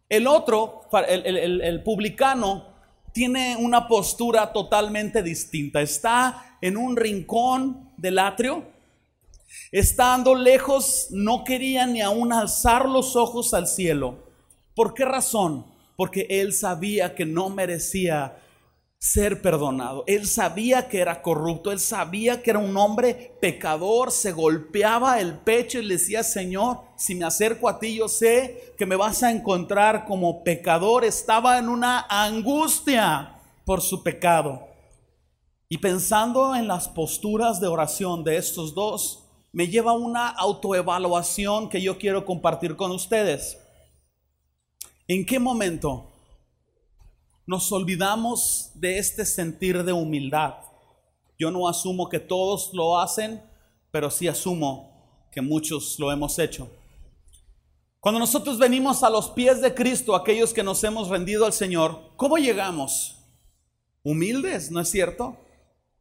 El 0.08 0.28
otro, 0.28 0.82
el, 1.08 1.82
publicano, 1.84 2.68
tiene 3.12 3.58
una 3.58 3.88
postura 3.88 4.54
totalmente 4.54 5.24
distinta. 5.24 5.82
Está 5.82 6.58
en 6.62 6.78
un 6.78 6.96
rincón 6.96 7.92
del 7.98 8.20
atrio, 8.20 8.64
estando 9.72 10.36
lejos, 10.36 11.08
no 11.10 11.44
quería 11.44 11.88
ni 11.88 12.02
aún 12.02 12.32
alzar 12.32 12.88
los 12.88 13.16
ojos 13.16 13.54
al 13.54 13.68
cielo. 13.68 14.31
¿Por 14.76 14.94
qué 14.94 15.06
razón? 15.06 15.66
Porque 15.96 16.28
él 16.30 16.54
sabía 16.54 17.16
que 17.16 17.26
no 17.26 17.50
merecía 17.50 18.38
ser 19.02 19.42
perdonado. 19.42 20.04
Él 20.06 20.28
sabía 20.28 20.88
que 20.88 21.00
era 21.00 21.24
corrupto, 21.24 21.72
él 21.72 21.80
sabía 21.80 22.44
que 22.44 22.52
era 22.52 22.60
un 22.60 22.78
hombre 22.78 23.36
pecador, 23.42 24.12
se 24.12 24.32
golpeaba 24.32 25.20
el 25.20 25.40
pecho 25.40 25.80
y 25.80 25.86
le 25.86 25.96
decía, 25.96 26.22
Señor, 26.22 26.82
si 26.98 27.16
me 27.16 27.26
acerco 27.26 27.68
a 27.68 27.80
ti, 27.80 27.96
yo 27.96 28.08
sé 28.08 28.76
que 28.78 28.86
me 28.86 28.96
vas 28.96 29.24
a 29.24 29.32
encontrar 29.32 30.06
como 30.06 30.44
pecador. 30.44 31.04
Estaba 31.04 31.58
en 31.58 31.68
una 31.68 32.06
angustia 32.10 33.40
por 33.66 33.82
su 33.82 34.04
pecado. 34.04 34.68
Y 35.68 35.80
pensando 35.80 36.56
en 36.56 36.68
las 36.68 36.88
posturas 36.88 37.60
de 37.60 37.68
oración 37.68 38.24
de 38.24 38.38
estos 38.38 38.76
dos, 38.76 39.24
me 39.52 39.68
lleva 39.68 39.92
a 39.92 39.96
una 39.96 40.28
autoevaluación 40.28 41.70
que 41.70 41.82
yo 41.82 41.98
quiero 41.98 42.24
compartir 42.24 42.76
con 42.76 42.92
ustedes. 42.92 43.58
¿En 45.08 45.26
qué 45.26 45.40
momento 45.40 46.12
nos 47.52 47.70
olvidamos 47.72 48.72
de 48.76 48.98
este 48.98 49.26
sentir 49.26 49.84
de 49.84 49.92
humildad. 49.92 50.54
Yo 51.38 51.52
no 51.52 51.68
asumo 51.68 52.08
que 52.08 52.20
todos 52.20 52.74
lo 52.74 52.98
hacen, 52.98 53.44
pero 53.92 54.10
sí 54.10 54.28
asumo 54.28 55.28
que 55.32 55.42
muchos 55.42 56.00
lo 56.00 56.12
hemos 56.14 56.38
hecho. 56.40 56.70
Cuando 58.00 58.20
nosotros 58.20 58.58
venimos 58.58 59.04
a 59.04 59.10
los 59.10 59.30
pies 59.32 59.62
de 59.62 59.74
Cristo, 59.74 60.16
aquellos 60.16 60.54
que 60.54 60.64
nos 60.64 60.84
hemos 60.86 61.10
rendido 61.10 61.46
al 61.46 61.52
Señor, 61.52 62.14
¿cómo 62.16 62.38
llegamos? 62.38 63.18
Humildes, 64.02 64.72
¿no 64.72 64.80
es 64.80 64.90
cierto? 64.90 65.38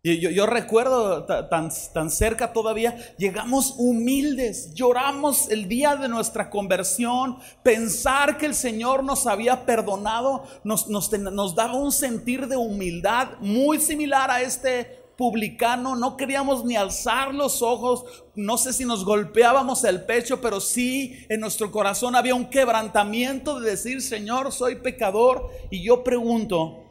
Yo, 0.03 0.47
recuerdo 0.47 1.27
tan, 1.27 1.69
tan 1.93 2.11
cerca 2.11 2.55
todavía, 2.55 2.97
llegamos 3.19 3.75
humildes, 3.77 4.73
lloramos 4.73 5.51
el 5.51 5.69
día 5.69 5.95
de 5.95 6.09
nuestra 6.09 6.49
conversión, 6.49 7.37
pensar 7.63 8.39
que 8.39 8.47
el 8.47 8.55
Señor 8.55 9.05
nos 9.05 9.27
había 9.27 9.67
perdonado 9.67 10.45
nos, 10.65 10.89
nos, 10.89 11.13
nos 11.13 11.55
daba 11.55 11.75
un 11.75 11.93
sentir 11.93 12.49
de 12.49 12.57
humildad 12.57 13.33
muy 13.41 13.79
similar 13.79 14.31
a 14.31 14.41
este 14.41 14.87
publicano, 15.19 15.95
no 15.95 16.17
queríamos 16.17 16.65
ni 16.65 16.77
alzar 16.77 17.35
los 17.35 17.61
ojos, 17.61 18.07
no 18.35 18.57
sé 18.57 18.73
si 18.73 18.87
nos 18.87 19.05
golpeábamos 19.05 19.85
el 19.85 20.07
pecho, 20.07 20.41
pero 20.41 20.61
sí 20.61 21.27
en 21.29 21.41
nuestro 21.41 21.71
corazón 21.71 22.17
había 22.17 22.35
un 22.35 22.49
quebrantamiento 22.49 23.61
de 23.61 23.73
decir, 23.73 24.01
Señor, 24.01 24.51
soy 24.51 24.77
pecador. 24.77 25.51
Y 25.71 25.85
yo 25.85 26.03
pregunto, 26.03 26.87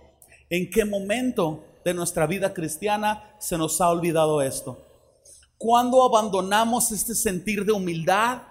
¿en 0.51 0.69
qué 0.69 0.85
momento 0.85 1.63
de 1.83 1.93
nuestra 1.93 2.27
vida 2.27 2.53
cristiana 2.53 3.35
se 3.39 3.57
nos 3.57 3.79
ha 3.81 3.89
olvidado 3.89 4.41
esto. 4.41 4.85
Cuando 5.57 6.03
abandonamos 6.03 6.91
este 6.91 7.13
sentir 7.13 7.65
de 7.65 7.73
humildad? 7.73 8.43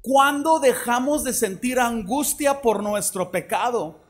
Cuando 0.00 0.58
dejamos 0.58 1.22
de 1.22 1.32
sentir 1.32 1.78
angustia 1.78 2.62
por 2.62 2.82
nuestro 2.82 3.30
pecado? 3.30 4.00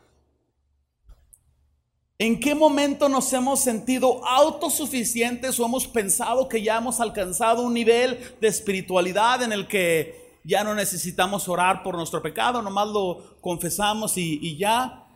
¿En 2.19 2.39
qué 2.39 2.55
momento 2.55 3.09
nos 3.09 3.33
hemos 3.33 3.61
sentido 3.61 4.25
autosuficientes 4.25 5.59
o 5.59 5.67
hemos 5.67 5.89
pensado 5.89 6.49
que 6.49 6.63
ya 6.63 6.79
hemos 6.79 7.01
alcanzado 7.01 7.63
un 7.63 7.75
nivel 7.75 8.19
de 8.41 8.47
espiritualidad 8.47 9.43
en 9.43 9.53
el 9.53 9.67
que 9.67 10.39
ya 10.45 10.63
no 10.63 10.75
necesitamos 10.75 11.49
orar 11.49 11.83
por 11.83 11.97
nuestro 11.97 12.23
pecado, 12.23 12.63
nomás 12.63 12.89
lo 12.89 13.41
confesamos 13.41 14.17
y, 14.17 14.39
y 14.41 14.57
ya? 14.57 15.09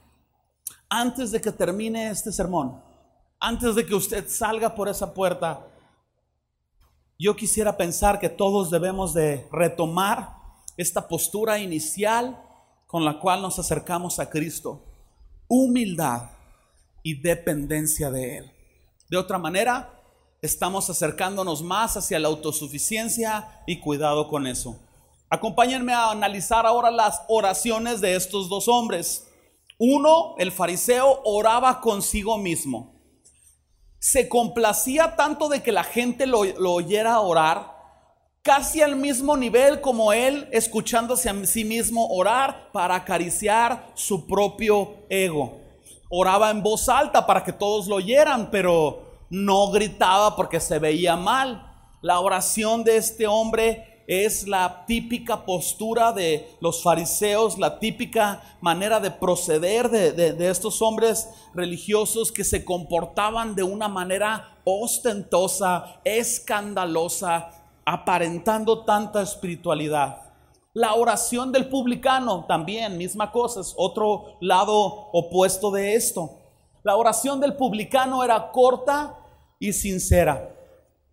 Antes 0.89 1.31
de 1.31 1.41
que 1.41 1.53
termine 1.53 2.11
este 2.11 2.33
sermón, 2.33 2.83
antes 3.41 3.75
de 3.75 3.87
que 3.87 3.95
usted 3.95 4.29
salga 4.29 4.75
por 4.75 4.89
esa 4.89 5.15
puerta, 5.15 5.67
yo 7.19 7.35
quisiera 7.37 7.77
pensar 7.77 8.19
que 8.19 8.29
todos 8.29 8.71
debemos 8.71 9.15
de 9.15 9.49
retomar 9.53 10.37
esta 10.77 11.09
postura 11.09 11.59
inicial 11.59 12.41
con 12.87 13.05
la 13.05 13.19
cual 13.19 13.43
nos 13.43 13.59
acercamos 13.59 14.19
a 14.19 14.31
Cristo. 14.31 14.85
Humildad 15.49 16.31
y 17.03 17.21
dependencia 17.21 18.11
de 18.11 18.39
Él. 18.39 18.53
De 19.09 19.17
otra 19.17 19.39
manera, 19.39 20.01
estamos 20.43 20.89
acercándonos 20.91 21.63
más 21.63 21.97
hacia 21.97 22.19
la 22.19 22.29
autosuficiencia 22.29 23.63
y 23.67 23.81
cuidado 23.81 24.29
con 24.29 24.47
eso. 24.47 24.79
Acompáñenme 25.31 25.93
a 25.93 26.11
analizar 26.11 26.67
ahora 26.67 26.91
las 26.91 27.23
oraciones 27.29 28.01
de 28.01 28.15
estos 28.15 28.49
dos 28.49 28.69
hombres. 28.69 29.27
Uno, 29.79 30.35
el 30.39 30.53
fariseo, 30.53 31.21
oraba 31.25 31.81
consigo 31.81 32.39
mismo 32.39 32.98
se 33.99 34.29
complacía 34.29 35.17
tanto 35.17 35.49
de 35.49 35.63
que 35.63 35.73
la 35.73 35.85
gente 35.85 36.27
lo, 36.27 36.41
oyera 36.41 37.21
orar, 37.21 37.77
casi 38.43 38.81
al 38.81 38.97
mismo 38.97 39.37
nivel 39.37 39.81
como 39.81 40.13
él 40.13 40.49
escuchándose 40.53 41.29
a 41.29 41.47
sí 41.47 41.65
mismo 41.65 42.07
orar 42.09 42.71
para 42.73 42.95
acariciar 42.95 43.91
su 43.95 44.27
propio 44.27 45.07
ego. 45.11 45.61
Oraba 46.11 46.51
en 46.51 46.63
voz 46.63 46.89
alta 46.89 47.27
para 47.27 47.45
que 47.45 47.53
todos 47.53 47.87
lo 47.87 47.97
oyeran, 47.97 48.51
pero 48.51 49.27
no 49.31 49.71
gritaba 49.71 50.37
porque 50.37 50.61
se 50.61 50.79
veía 50.79 51.17
mal. 51.17 51.65
La 52.01 52.21
oración 52.21 52.85
de 52.85 52.97
este 52.97 53.27
hombre 53.27 53.88
es 54.09 54.49
la 54.49 54.87
típica 54.87 55.45
postura 55.45 56.13
de 56.13 56.57
los 56.61 56.83
fariseos, 56.83 57.59
la 57.59 57.79
típica 57.79 58.43
manera 58.63 59.01
de 59.01 59.11
proceder 59.11 59.91
de, 59.91 60.49
estos 60.49 60.81
hombres 60.81 61.29
religiosos 61.53 62.33
que 62.33 62.43
se 62.43 62.65
comportaban 62.65 63.55
de 63.55 63.63
una 63.63 63.87
manera 63.87 64.57
ostentosa, 64.65 66.01
escandalosa, 66.05 67.51
aparentando 67.85 68.83
tanta 68.83 69.21
espiritualidad. 69.21 70.23
La 70.73 70.95
oración 70.95 71.53
del 71.53 71.69
publicano 71.69 72.47
también, 72.49 72.97
misma 72.97 73.31
cosa, 73.31 73.61
es 73.61 73.75
otro 73.77 74.39
lado 74.41 75.11
opuesto 75.13 75.71
de 75.71 75.97
esto. 75.97 76.31
La 76.83 76.97
oración 76.97 77.41
del 77.41 77.57
publicano 77.57 78.25
era 78.25 78.51
corta 78.53 79.19
y 79.59 79.75
sincera. 79.75 80.55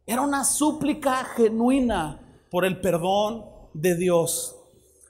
Era 0.05 0.21
una 0.21 0.45
súplica 0.45 1.25
genuina 1.36 2.21
por 2.49 2.65
el 2.65 2.79
perdón 2.81 3.45
de 3.73 3.95
Dios. 3.95 4.55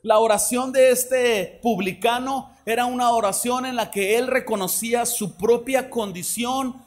La 0.02 0.20
oración 0.20 0.72
de 0.72 0.92
este 0.92 1.60
publicano 1.64 2.52
era 2.66 2.86
una 2.86 3.12
oración 3.12 3.66
en 3.66 3.76
la 3.76 3.90
que 3.90 4.18
él 4.18 4.28
reconocía 4.28 5.06
su 5.06 5.36
propia 5.36 5.90
condición. 5.90 6.82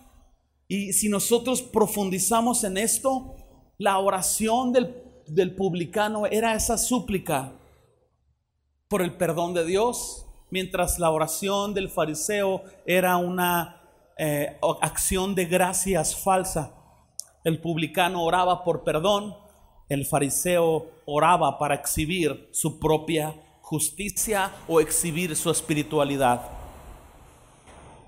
Y 0.69 0.93
si 0.93 1.09
nosotros 1.09 1.63
profundizamos 1.63 2.63
en 2.65 2.79
esto, 2.79 3.35
la 3.77 3.99
oración 3.99 4.73
del, 4.73 5.55
publicano 5.57 6.27
era 6.27 6.55
esa 6.55 6.79
súplica 6.79 7.53
por 8.89 9.03
el 9.03 9.17
perdón 9.17 9.55
de 9.55 9.65
Dios, 9.65 10.27
mientras 10.51 10.99
la 10.99 11.11
oración 11.11 11.75
del 11.75 11.89
fariseo 11.89 12.63
era 12.87 13.17
una 13.17 13.83
eh, 14.17 14.59
acción 14.81 15.35
de 15.35 15.45
gracias 15.45 16.17
falsa. 16.17 16.73
El 17.45 17.61
publicano 17.61 18.25
oraba 18.25 18.65
por 18.65 18.83
perdón, 18.83 19.37
el 19.89 20.05
fariseo 20.05 20.87
oraba 21.07 21.59
para 21.59 21.75
exhibir 21.75 22.49
su 22.53 22.79
propia 22.79 23.35
justicia 23.63 24.53
o 24.67 24.81
exhibir 24.81 25.35
su 25.37 25.51
espiritualidad. 25.51 26.43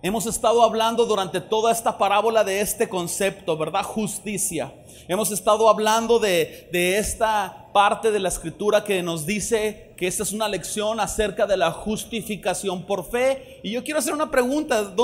Hemos 0.03 0.25
estado 0.25 0.62
hablando 0.62 1.05
durante 1.05 1.43
toda 1.43 1.71
esta 1.71 1.99
parábola 1.99 2.43
de 2.43 2.61
este 2.61 2.88
concepto, 2.88 3.57
¿verdad? 3.59 3.83
Justicia. 3.83 4.73
Hemos 5.09 5.31
estado 5.31 5.69
hablando 5.69 6.19
de, 6.19 6.69
de, 6.73 6.97
esta 6.97 7.69
parte 7.75 8.11
de 8.11 8.19
la 8.19 8.31
escritura 8.31 8.83
que 8.83 9.03
nos 9.03 9.27
dice 9.27 9.95
que 9.99 10.07
esta 10.07 10.23
es 10.23 10.33
una 10.33 10.49
lección 10.49 11.01
acerca 11.01 11.47
de 11.47 11.59
la 11.59 11.71
justificación 11.71 12.87
por 12.87 13.11
fe. 13.11 13.61
Y 13.62 13.73
yo 13.73 13.85
quiero 13.85 13.99
hacer 13.99 14.14
una 14.14 14.31
pregunta. 14.31 14.95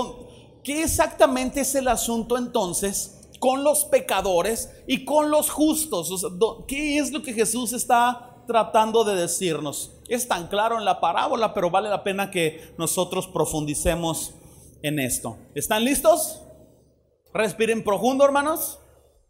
¿Qué 0.62 0.83
exactamente 0.83 1.61
es 1.61 1.75
el 1.75 1.89
asunto 1.89 2.39
entonces 2.39 3.15
con 3.38 3.64
los 3.64 3.85
pecadores 3.85 4.70
y 4.87 5.05
con 5.05 5.31
los 5.31 5.51
justos. 5.51 6.27
¿Qué 6.66 6.99
es 6.99 7.12
lo 7.12 7.22
que 7.22 7.33
Jesús 7.33 7.72
está 7.72 8.42
tratando 8.46 9.05
de 9.05 9.16
decirnos? 9.16 9.96
es 10.09 10.29
tan 10.29 10.49
claro 10.49 10.79
en 10.79 10.85
la 10.85 11.01
parábola, 11.01 11.53
pero 11.53 11.70
vale 11.70 11.88
la 11.88 12.05
pena 12.05 12.31
que 12.31 12.75
nosotros 12.79 13.27
profundicemos 13.27 14.35
en 14.83 14.99
esto. 14.99 15.38
¿Están 15.55 15.85
listos? 15.85 16.42
Respiren 17.33 17.83
profundo, 17.83 18.25
hermanos. 18.25 18.79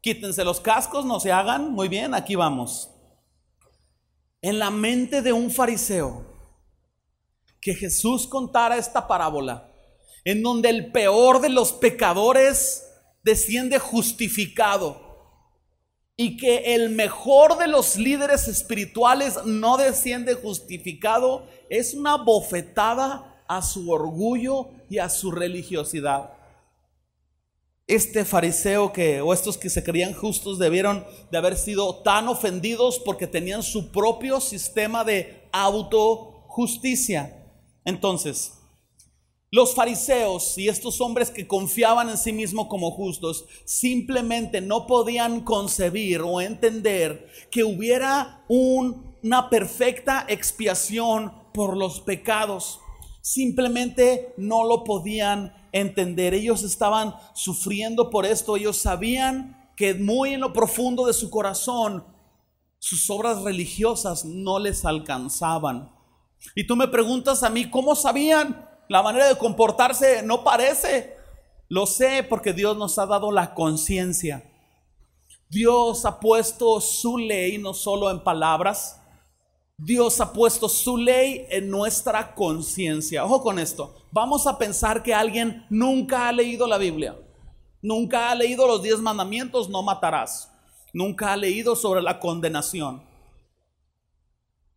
Quítense 0.01 0.45
los 0.45 0.61
cascos, 0.61 1.05
no 1.05 1.19
se 1.19 1.33
hagan. 1.33 1.73
Muy 1.73 1.89
bien, 1.89 2.15
aquí 2.15 2.35
vamos. 2.35 2.91
En 4.43 4.59
la 4.59 4.71
mente 4.71 5.23
de 5.23 5.33
un 5.33 5.51
fariseo, 5.51 6.25
que 7.61 7.75
Jesús 7.75 8.27
contara 8.29 8.77
esta 8.77 9.09
parábola, 9.09 9.73
en 10.25 10.43
donde 10.43 10.69
el 10.69 10.93
peor 10.93 11.41
de 11.41 11.49
los 11.49 11.73
pecadores 11.73 12.86
desciende 13.27 13.81
justificado 13.81 15.05
y 16.17 16.37
que 16.37 16.77
el 16.77 16.91
mejor 16.91 17.59
de 17.59 17.67
los 17.67 17.97
líderes 17.97 18.47
espirituales 18.47 19.45
no 19.45 19.77
desciende 19.77 20.35
justificado, 20.35 21.45
es 21.69 21.93
una 21.93 22.19
bofetada 22.19 23.45
a 23.49 23.63
su 23.63 23.91
orgullo 23.91 24.69
y 24.89 24.99
a 24.99 25.09
su 25.09 25.33
religiosidad. 25.33 26.35
Este 27.89 28.25
fariseo 28.25 28.93
que, 28.93 29.21
o 29.21 29.35
estos 29.35 29.59
que 29.59 29.71
se 29.71 29.83
creían 29.83 30.15
justos, 30.15 30.61
debieron 30.61 31.05
de 31.33 31.39
haber 31.39 31.57
sido 31.57 32.03
tan 32.03 32.29
ofendidos 32.29 33.01
porque 33.05 33.27
tenían 33.27 33.65
su 33.65 33.91
propio 33.91 34.41
sistema 34.41 35.03
de 35.03 35.49
autojusticia. 35.51 37.45
Entonces, 37.85 38.56
los 39.51 39.75
fariseos 39.75 40.59
y 40.59 40.69
estos 40.69 41.01
hombres 41.01 41.31
que 41.31 41.47
confiaban 41.47 42.09
en 42.09 42.19
sí 42.19 42.33
mismos 42.33 42.67
como 42.67 42.91
justos 42.91 43.47
simplemente 43.65 44.61
no 44.61 44.87
podían 44.87 45.43
concebir 45.43 46.21
o 46.21 46.41
entender 46.41 47.29
que 47.51 47.63
hubiera 47.63 48.45
una 48.49 49.49
perfecta 49.49 50.27
expiación 50.29 51.33
por 51.55 51.77
los 51.77 52.01
pecados. 52.01 52.81
Simplemente 53.23 54.35
no 54.37 54.65
lo 54.65 54.85
podían 54.85 55.55
entender. 55.73 56.35
Ellos 56.35 56.63
estaban 56.63 57.15
sufriendo 57.35 58.11
por 58.11 58.27
esto. 58.27 58.57
Ellos 58.57 58.77
sabían 58.77 59.71
que 59.77 59.95
muy 59.95 60.35
en 60.35 60.41
lo 60.41 60.53
profundo 60.53 61.07
de 61.07 61.13
su 61.13 61.31
corazón 61.31 62.05
sus 62.79 63.11
obras 63.11 63.43
religiosas 63.43 64.25
no 64.25 64.59
les 64.59 64.85
alcanzaban. 64.85 65.91
Y 66.55 66.67
tú 66.67 66.77
me 66.77 66.89
preguntas 66.89 67.43
a 67.43 67.51
mí, 67.51 67.69
¿cómo 67.69 67.97
sabían? 67.97 68.66
La 68.89 69.03
manera 69.03 69.29
de 69.29 69.39
comportarse 69.39 70.23
no 70.23 70.45
parece. 70.45 71.17
Lo 71.69 71.87
sé 71.87 72.23
porque 72.23 72.53
Dios 72.53 72.77
nos 72.77 72.99
ha 72.99 73.07
dado 73.07 73.33
la 73.33 73.55
conciencia. 73.55 74.45
Dios 75.49 76.05
ha 76.05 76.19
puesto 76.21 76.81
su 76.81 77.19
ley 77.19 77.59
no 77.59 77.73
solo 77.73 78.11
en 78.11 78.23
palabras, 78.23 79.01
Dios 79.79 80.21
ha 80.21 80.33
puesto 80.33 80.69
su 80.69 80.97
ley 80.97 81.47
en 81.51 81.71
nuestra 81.71 82.35
conciencia. 82.35 83.25
Ojo 83.25 83.43
con 83.43 83.59
esto. 83.59 83.95
Vamos 84.11 84.47
a 84.47 84.57
pensar 84.57 85.03
que 85.03 85.15
alguien 85.15 85.67
nunca 85.69 86.29
ha 86.29 86.33
leído 86.33 86.67
la 86.67 86.79
Biblia. 86.79 87.17
Nunca 87.83 88.31
ha 88.31 88.35
leído 88.35 88.67
los 88.67 88.83
diez 88.83 88.99
mandamientos, 89.01 89.69
no 89.69 89.83
matarás. 89.83 90.51
Nunca 90.93 91.33
ha 91.33 91.37
leído 91.37 91.77
sobre 91.77 92.01
la 92.01 92.19
condenación. 92.19 93.05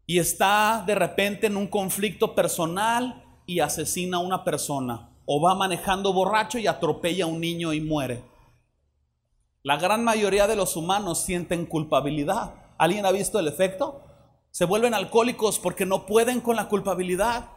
Y 0.05 0.19
está 0.19 0.83
de 0.85 0.95
repente 0.95 1.47
en 1.47 1.55
un 1.55 1.67
conflicto 1.67 2.35
personal 2.35 3.23
y 3.49 3.61
asesina 3.61 4.17
a 4.17 4.19
una 4.19 4.43
persona 4.43 5.09
o 5.25 5.41
va 5.41 5.55
manejando 5.55 6.13
borracho 6.13 6.59
y 6.59 6.67
atropella 6.67 7.23
a 7.23 7.27
un 7.27 7.41
niño 7.41 7.73
y 7.73 7.81
muere. 7.81 8.21
La 9.63 9.77
gran 9.77 10.03
mayoría 10.03 10.45
de 10.45 10.55
los 10.55 10.75
humanos 10.75 11.23
sienten 11.23 11.65
culpabilidad. 11.65 12.53
¿Alguien 12.77 13.07
ha 13.07 13.11
visto 13.11 13.39
el 13.39 13.47
efecto? 13.47 14.03
Se 14.51 14.65
vuelven 14.65 14.93
alcohólicos 14.93 15.57
porque 15.57 15.87
no 15.87 16.05
pueden 16.05 16.41
con 16.41 16.55
la 16.55 16.67
culpabilidad. 16.67 17.49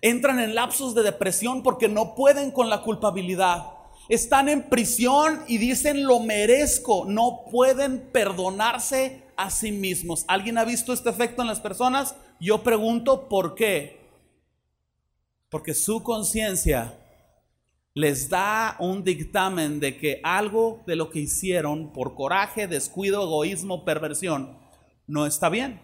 Entran 0.00 0.40
en 0.40 0.54
lapsos 0.54 0.94
de 0.94 1.02
depresión 1.02 1.62
porque 1.62 1.88
no 1.88 2.14
pueden 2.14 2.50
con 2.50 2.70
la 2.70 2.80
culpabilidad. 2.80 3.66
Están 4.08 4.48
en 4.48 4.70
prisión 4.70 5.42
y 5.46 5.58
dicen 5.58 6.06
lo 6.06 6.20
merezco. 6.20 7.04
No 7.04 7.44
pueden 7.50 8.10
perdonarse 8.12 9.24
a 9.36 9.50
sí 9.50 9.72
mismos. 9.72 10.24
¿Alguien 10.26 10.56
ha 10.56 10.64
visto 10.64 10.94
este 10.94 11.10
efecto 11.10 11.42
en 11.42 11.48
las 11.48 11.60
personas? 11.60 12.14
Yo 12.40 12.62
pregunto 12.62 13.28
por 13.28 13.54
qué. 13.54 14.07
Porque 15.50 15.74
su 15.74 16.02
conciencia 16.02 16.94
les 17.94 18.28
da 18.28 18.76
un 18.78 19.02
dictamen 19.02 19.80
de 19.80 19.96
que 19.96 20.20
algo 20.22 20.82
de 20.86 20.94
lo 20.94 21.10
que 21.10 21.20
hicieron 21.20 21.92
por 21.92 22.14
coraje, 22.14 22.68
descuido, 22.68 23.22
egoísmo, 23.22 23.84
perversión, 23.84 24.56
no 25.06 25.26
está 25.26 25.48
bien. 25.48 25.80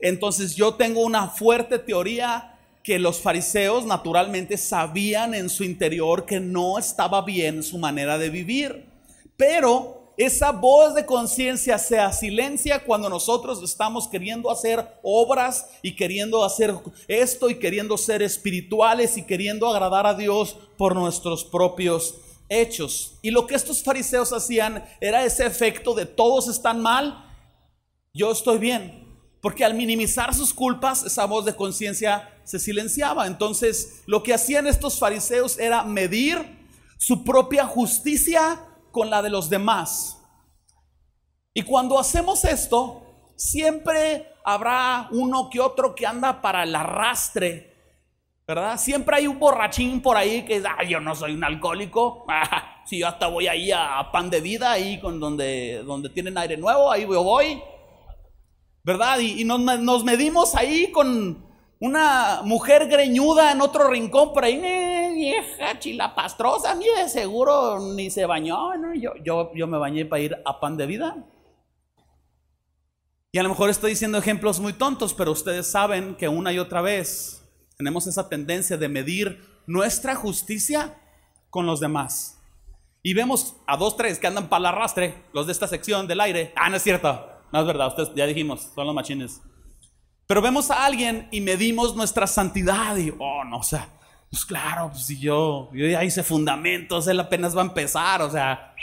Entonces 0.00 0.56
yo 0.56 0.74
tengo 0.74 1.02
una 1.02 1.28
fuerte 1.28 1.78
teoría 1.78 2.58
que 2.82 2.98
los 2.98 3.20
fariseos 3.20 3.86
naturalmente 3.86 4.56
sabían 4.56 5.34
en 5.34 5.48
su 5.48 5.64
interior 5.64 6.26
que 6.26 6.40
no 6.40 6.78
estaba 6.78 7.22
bien 7.22 7.62
su 7.62 7.78
manera 7.78 8.18
de 8.18 8.30
vivir. 8.30 8.86
Pero 9.36 9.97
esa 10.18 10.50
voz 10.50 10.96
de 10.96 11.06
conciencia 11.06 11.78
se 11.78 11.96
silencia 12.12 12.82
cuando 12.82 13.08
nosotros 13.08 13.62
estamos 13.62 14.08
queriendo 14.08 14.50
hacer 14.50 14.98
obras 15.00 15.68
y 15.80 15.94
queriendo 15.94 16.44
hacer 16.44 16.74
esto 17.06 17.48
y 17.48 17.60
queriendo 17.60 17.96
ser 17.96 18.22
espirituales 18.22 19.16
y 19.16 19.22
queriendo 19.22 19.68
agradar 19.68 20.08
a 20.08 20.14
Dios 20.14 20.56
por 20.76 20.96
nuestros 20.96 21.44
propios 21.44 22.16
hechos. 22.48 23.14
Y 23.22 23.30
lo 23.30 23.46
que 23.46 23.54
estos 23.54 23.80
fariseos 23.80 24.32
hacían 24.32 24.84
era 25.00 25.24
ese 25.24 25.46
efecto 25.46 25.94
de 25.94 26.04
todos 26.04 26.48
están 26.48 26.82
mal, 26.82 27.24
yo 28.12 28.32
estoy 28.32 28.58
bien. 28.58 29.06
Porque 29.40 29.64
al 29.64 29.74
minimizar 29.74 30.34
sus 30.34 30.52
culpas, 30.52 31.04
esa 31.04 31.26
voz 31.26 31.44
de 31.44 31.54
conciencia 31.54 32.28
se 32.42 32.58
silenciaba. 32.58 33.28
Entonces, 33.28 34.02
lo 34.06 34.24
que 34.24 34.34
hacían 34.34 34.66
estos 34.66 34.98
fariseos 34.98 35.60
era 35.60 35.84
medir 35.84 36.58
su 36.98 37.22
propia 37.22 37.64
justicia 37.64 38.64
con 38.90 39.10
la 39.10 39.22
de 39.22 39.30
los 39.30 39.50
demás. 39.50 40.18
Y 41.54 41.62
cuando 41.62 41.98
hacemos 41.98 42.44
esto, 42.44 43.02
siempre 43.36 44.32
habrá 44.44 45.08
uno 45.12 45.50
que 45.50 45.60
otro 45.60 45.94
que 45.94 46.06
anda 46.06 46.40
para 46.40 46.62
el 46.62 46.74
arrastre, 46.74 47.74
¿verdad? 48.46 48.78
Siempre 48.78 49.16
hay 49.16 49.26
un 49.26 49.38
borrachín 49.38 50.00
por 50.00 50.16
ahí 50.16 50.44
que 50.44 50.56
dice, 50.56 50.68
ah, 50.68 50.84
yo 50.84 51.00
no 51.00 51.14
soy 51.14 51.34
un 51.34 51.44
alcohólico, 51.44 52.26
si 52.86 52.98
yo 52.98 53.08
hasta 53.08 53.26
voy 53.26 53.46
ahí 53.46 53.70
a 53.72 54.08
pan 54.12 54.30
de 54.30 54.40
vida, 54.40 54.72
ahí 54.72 55.00
con 55.00 55.20
donde, 55.20 55.82
donde 55.84 56.08
tienen 56.10 56.38
aire 56.38 56.56
nuevo, 56.56 56.90
ahí 56.90 57.04
voy, 57.04 57.62
¿verdad? 58.84 59.18
Y, 59.18 59.44
nos, 59.44 59.60
nos 59.60 60.04
medimos 60.04 60.54
ahí 60.54 60.90
con, 60.90 61.48
una 61.80 62.40
mujer 62.44 62.88
greñuda 62.88 63.52
en 63.52 63.60
otro 63.60 63.88
rincón 63.88 64.32
por 64.32 64.44
ahí, 64.44 64.60
vieja 65.18 65.78
chilapastrosa, 65.78 66.74
ni 66.74 66.86
de 66.86 67.08
seguro 67.08 67.80
ni 67.94 68.10
se 68.10 68.24
bañó. 68.24 68.72
Yo, 68.94 69.12
yo, 69.24 69.50
yo 69.54 69.66
me 69.66 69.78
bañé 69.78 70.04
para 70.06 70.22
ir 70.22 70.36
a 70.44 70.60
pan 70.60 70.76
de 70.76 70.86
vida. 70.86 71.26
Y 73.32 73.38
a 73.38 73.42
lo 73.42 73.48
mejor 73.48 73.68
estoy 73.68 73.90
diciendo 73.90 74.16
ejemplos 74.16 74.60
muy 74.60 74.72
tontos, 74.72 75.12
pero 75.12 75.32
ustedes 75.32 75.70
saben 75.70 76.14
que 76.14 76.28
una 76.28 76.52
y 76.52 76.58
otra 76.58 76.80
vez 76.80 77.44
tenemos 77.76 78.06
esa 78.06 78.28
tendencia 78.28 78.76
de 78.76 78.88
medir 78.88 79.44
nuestra 79.66 80.14
justicia 80.14 80.96
con 81.50 81.66
los 81.66 81.80
demás. 81.80 82.40
Y 83.02 83.14
vemos 83.14 83.56
a 83.66 83.76
dos, 83.76 83.96
tres 83.96 84.18
que 84.18 84.26
andan 84.26 84.48
para 84.48 84.60
el 84.60 84.66
arrastre, 84.66 85.14
los 85.32 85.46
de 85.46 85.52
esta 85.52 85.66
sección 85.66 86.06
del 86.06 86.20
aire. 86.20 86.52
Ah, 86.56 86.70
no 86.70 86.76
es 86.76 86.82
cierto. 86.82 87.26
No 87.52 87.60
es 87.60 87.66
verdad, 87.66 87.88
ustedes 87.88 88.10
ya 88.14 88.26
dijimos, 88.26 88.70
son 88.74 88.86
los 88.86 88.94
machines. 88.94 89.40
Pero 90.26 90.42
vemos 90.42 90.70
a 90.70 90.84
alguien 90.84 91.28
y 91.30 91.40
medimos 91.40 91.96
nuestra 91.96 92.26
santidad 92.26 92.96
y, 92.96 93.10
oh, 93.18 93.44
no, 93.44 93.58
o 93.58 93.62
sea, 93.62 93.88
pues 94.30 94.44
claro, 94.44 94.90
pues 94.90 95.06
si 95.06 95.18
yo, 95.18 95.70
yo 95.72 95.86
ya 95.86 96.04
hice 96.04 96.22
fundamentos, 96.22 97.06
él 97.08 97.18
apenas 97.20 97.56
va 97.56 97.62
a 97.62 97.66
empezar, 97.66 98.20
o 98.22 98.30
sea, 98.30 98.74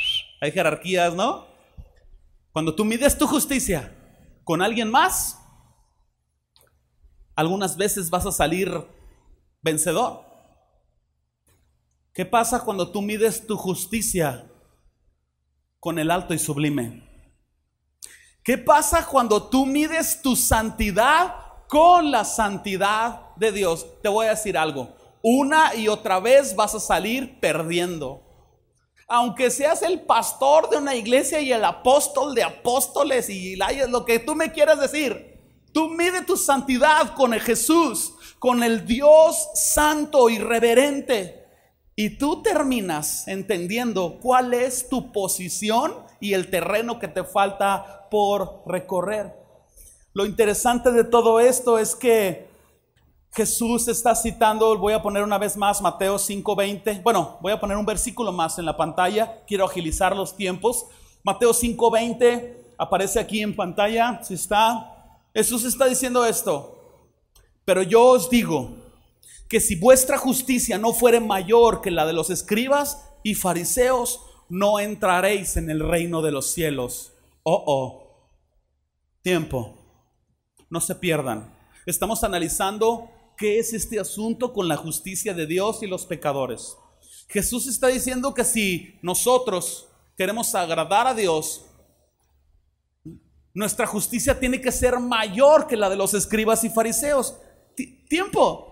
hay 0.42 0.52
jerarquías, 0.52 1.14
¿no? 1.14 1.46
Cuando 2.52 2.74
tú 2.74 2.84
mides 2.86 3.18
tu 3.18 3.28
justicia 3.28 3.94
con 4.44 4.62
alguien 4.62 4.90
más, 4.90 5.40
algunas 7.36 7.78
veces 7.78 8.10
vas 8.10 8.26
a 8.26 8.32
salir 8.32 8.72
vencedor. 9.62 10.24
¿Qué 12.14 12.26
pasa 12.26 12.64
cuando 12.64 12.92
tú 12.92 13.02
mides 13.02 13.46
tu 13.46 13.58
justicia 13.58 14.50
con 15.80 16.00
el 16.00 16.10
alto 16.10 16.34
y 16.34 16.40
sublime? 16.40 17.04
¿Qué 18.42 18.58
pasa 18.58 19.06
cuando 19.06 19.50
tú 19.50 19.66
mides 19.66 20.22
tu 20.22 20.36
santidad 20.36 21.36
con 21.68 22.10
la 22.10 22.24
santidad 22.24 23.36
de 23.36 23.52
Dios? 23.52 23.86
Te 24.02 24.08
voy 24.08 24.28
a 24.28 24.30
decir 24.30 24.58
algo. 24.58 25.05
Una 25.28 25.74
y 25.74 25.88
otra 25.88 26.20
vez 26.20 26.56
vas 26.56 26.76
a 26.76 26.80
salir 26.80 27.40
perdiendo. 27.40 28.22
Aunque 29.08 29.50
seas 29.50 29.82
el 29.82 30.02
pastor 30.02 30.70
de 30.70 30.78
una 30.78 30.94
iglesia 30.94 31.42
y 31.42 31.52
el 31.52 31.66
apóstol 31.66 32.36
de 32.36 32.44
apóstoles 32.44 33.28
y 33.28 33.56
lo 33.56 34.06
que 34.06 34.20
tú 34.20 34.36
me 34.36 34.52
quieras 34.52 34.80
decir, 34.80 35.42
tú 35.74 35.90
mide 35.90 36.22
tu 36.22 36.38
santidad 36.38 37.16
con 37.16 37.34
Jesús, 37.34 38.14
con 38.38 38.62
el 38.62 38.86
Dios 38.86 39.50
santo 39.56 40.30
y 40.30 40.38
reverente. 40.38 41.44
Y 41.96 42.20
tú 42.20 42.44
terminas 42.44 43.28
entendiendo 43.28 44.20
cuál 44.22 44.54
es 44.54 44.90
tu 44.90 45.12
posición 45.12 46.06
y 46.20 46.34
el 46.34 46.52
terreno 46.52 47.00
que 47.00 47.08
te 47.08 47.24
falta 47.24 48.10
por 48.12 48.62
recorrer. 48.68 49.34
Lo 50.14 50.28
interesante 50.28 50.92
de 50.92 51.04
todo 51.04 51.40
esto 51.40 51.80
es 51.80 51.96
que 51.96 52.54
Jesús 53.36 53.90
está 53.90 54.16
citando, 54.16 54.78
voy 54.78 54.94
a 54.94 55.02
poner 55.02 55.22
una 55.22 55.38
vez 55.38 55.58
más 55.58 55.82
Mateo 55.82 56.18
5:20. 56.18 57.02
Bueno, 57.04 57.38
voy 57.42 57.52
a 57.52 57.60
poner 57.60 57.76
un 57.76 57.86
versículo 57.86 58.32
más 58.32 58.58
en 58.60 58.66
la 58.66 58.78
pantalla, 58.78 59.44
quiero 59.46 59.66
agilizar 59.66 60.16
los 60.16 60.38
tiempos. 60.38 60.86
Mateo 61.22 61.54
5:20 61.54 62.74
aparece 62.78 63.20
aquí 63.20 63.42
en 63.42 63.54
pantalla, 63.54 64.22
si 64.24 64.36
está. 64.36 65.20
Jesús 65.34 65.66
está 65.66 65.86
diciendo 65.86 66.26
esto. 66.26 67.12
Pero 67.66 67.84
yo 67.84 68.06
os 68.06 68.30
digo 68.30 68.70
que 69.50 69.60
si 69.60 69.76
vuestra 69.76 70.18
justicia 70.18 70.78
no 70.78 70.94
fuere 70.94 71.20
mayor 71.20 71.82
que 71.82 71.92
la 71.92 72.06
de 72.06 72.14
los 72.14 72.30
escribas 72.30 73.04
y 73.22 73.36
fariseos, 73.36 74.22
no 74.48 74.80
entraréis 74.80 75.58
en 75.58 75.70
el 75.70 75.82
reino 75.82 76.22
de 76.22 76.32
los 76.32 76.46
cielos. 76.46 77.12
Oh, 77.44 77.64
oh. 77.68 78.30
Tiempo. 79.24 79.74
No 80.70 80.80
se 80.80 80.96
pierdan. 80.96 81.54
Estamos 81.86 82.24
analizando 82.24 83.10
qué 83.38 83.60
es 83.60 83.74
este 83.74 84.00
asunto 84.00 84.54
con 84.54 84.68
la 84.68 84.78
justicia 84.78 85.34
de 85.34 85.46
Dios 85.46 85.84
y 85.84 85.88
los 85.88 86.06
pecadores. 86.06 86.76
Jesús 87.28 87.68
está 87.68 87.88
diciendo 87.88 88.34
que 88.34 88.44
si 88.44 88.98
nosotros 89.02 89.88
queremos 90.18 90.54
agradar 90.56 91.08
a 91.08 91.14
Dios, 91.14 91.66
nuestra 93.54 93.88
justicia 93.88 94.40
tiene 94.40 94.60
que 94.60 94.72
ser 94.72 95.00
mayor 95.00 95.68
que 95.68 95.78
la 95.78 95.90
de 95.90 95.96
los 95.96 96.14
escribas 96.14 96.64
y 96.64 96.70
fariseos. 96.70 97.36
tiempo. 98.10 98.72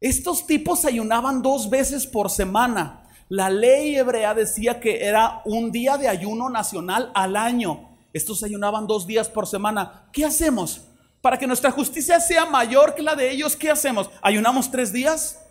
Estos 0.00 0.46
tipos 0.46 0.84
ayunaban 0.84 1.42
dos 1.42 1.68
veces 1.70 2.06
por 2.06 2.30
semana. 2.30 3.08
La 3.28 3.50
ley 3.50 3.96
hebrea 3.96 4.34
decía 4.34 4.78
que 4.78 5.04
era 5.04 5.42
un 5.44 5.72
día 5.72 5.96
de 5.96 6.08
ayuno 6.08 6.48
nacional 6.48 7.10
al 7.14 7.36
año. 7.36 7.98
Estos 8.12 8.42
ayunaban 8.42 8.86
dos 8.86 9.06
días 9.06 9.28
por 9.28 9.46
semana. 9.46 10.08
¿Qué 10.12 10.24
hacemos? 10.24 10.85
Para 11.26 11.40
que 11.40 11.48
nuestra 11.48 11.72
justicia 11.72 12.20
sea 12.20 12.46
mayor 12.46 12.94
que 12.94 13.02
la 13.02 13.16
de 13.16 13.32
ellos, 13.32 13.56
¿qué 13.56 13.68
hacemos? 13.68 14.08
¿Ayunamos 14.22 14.70
tres 14.70 14.92
días? 14.92 15.44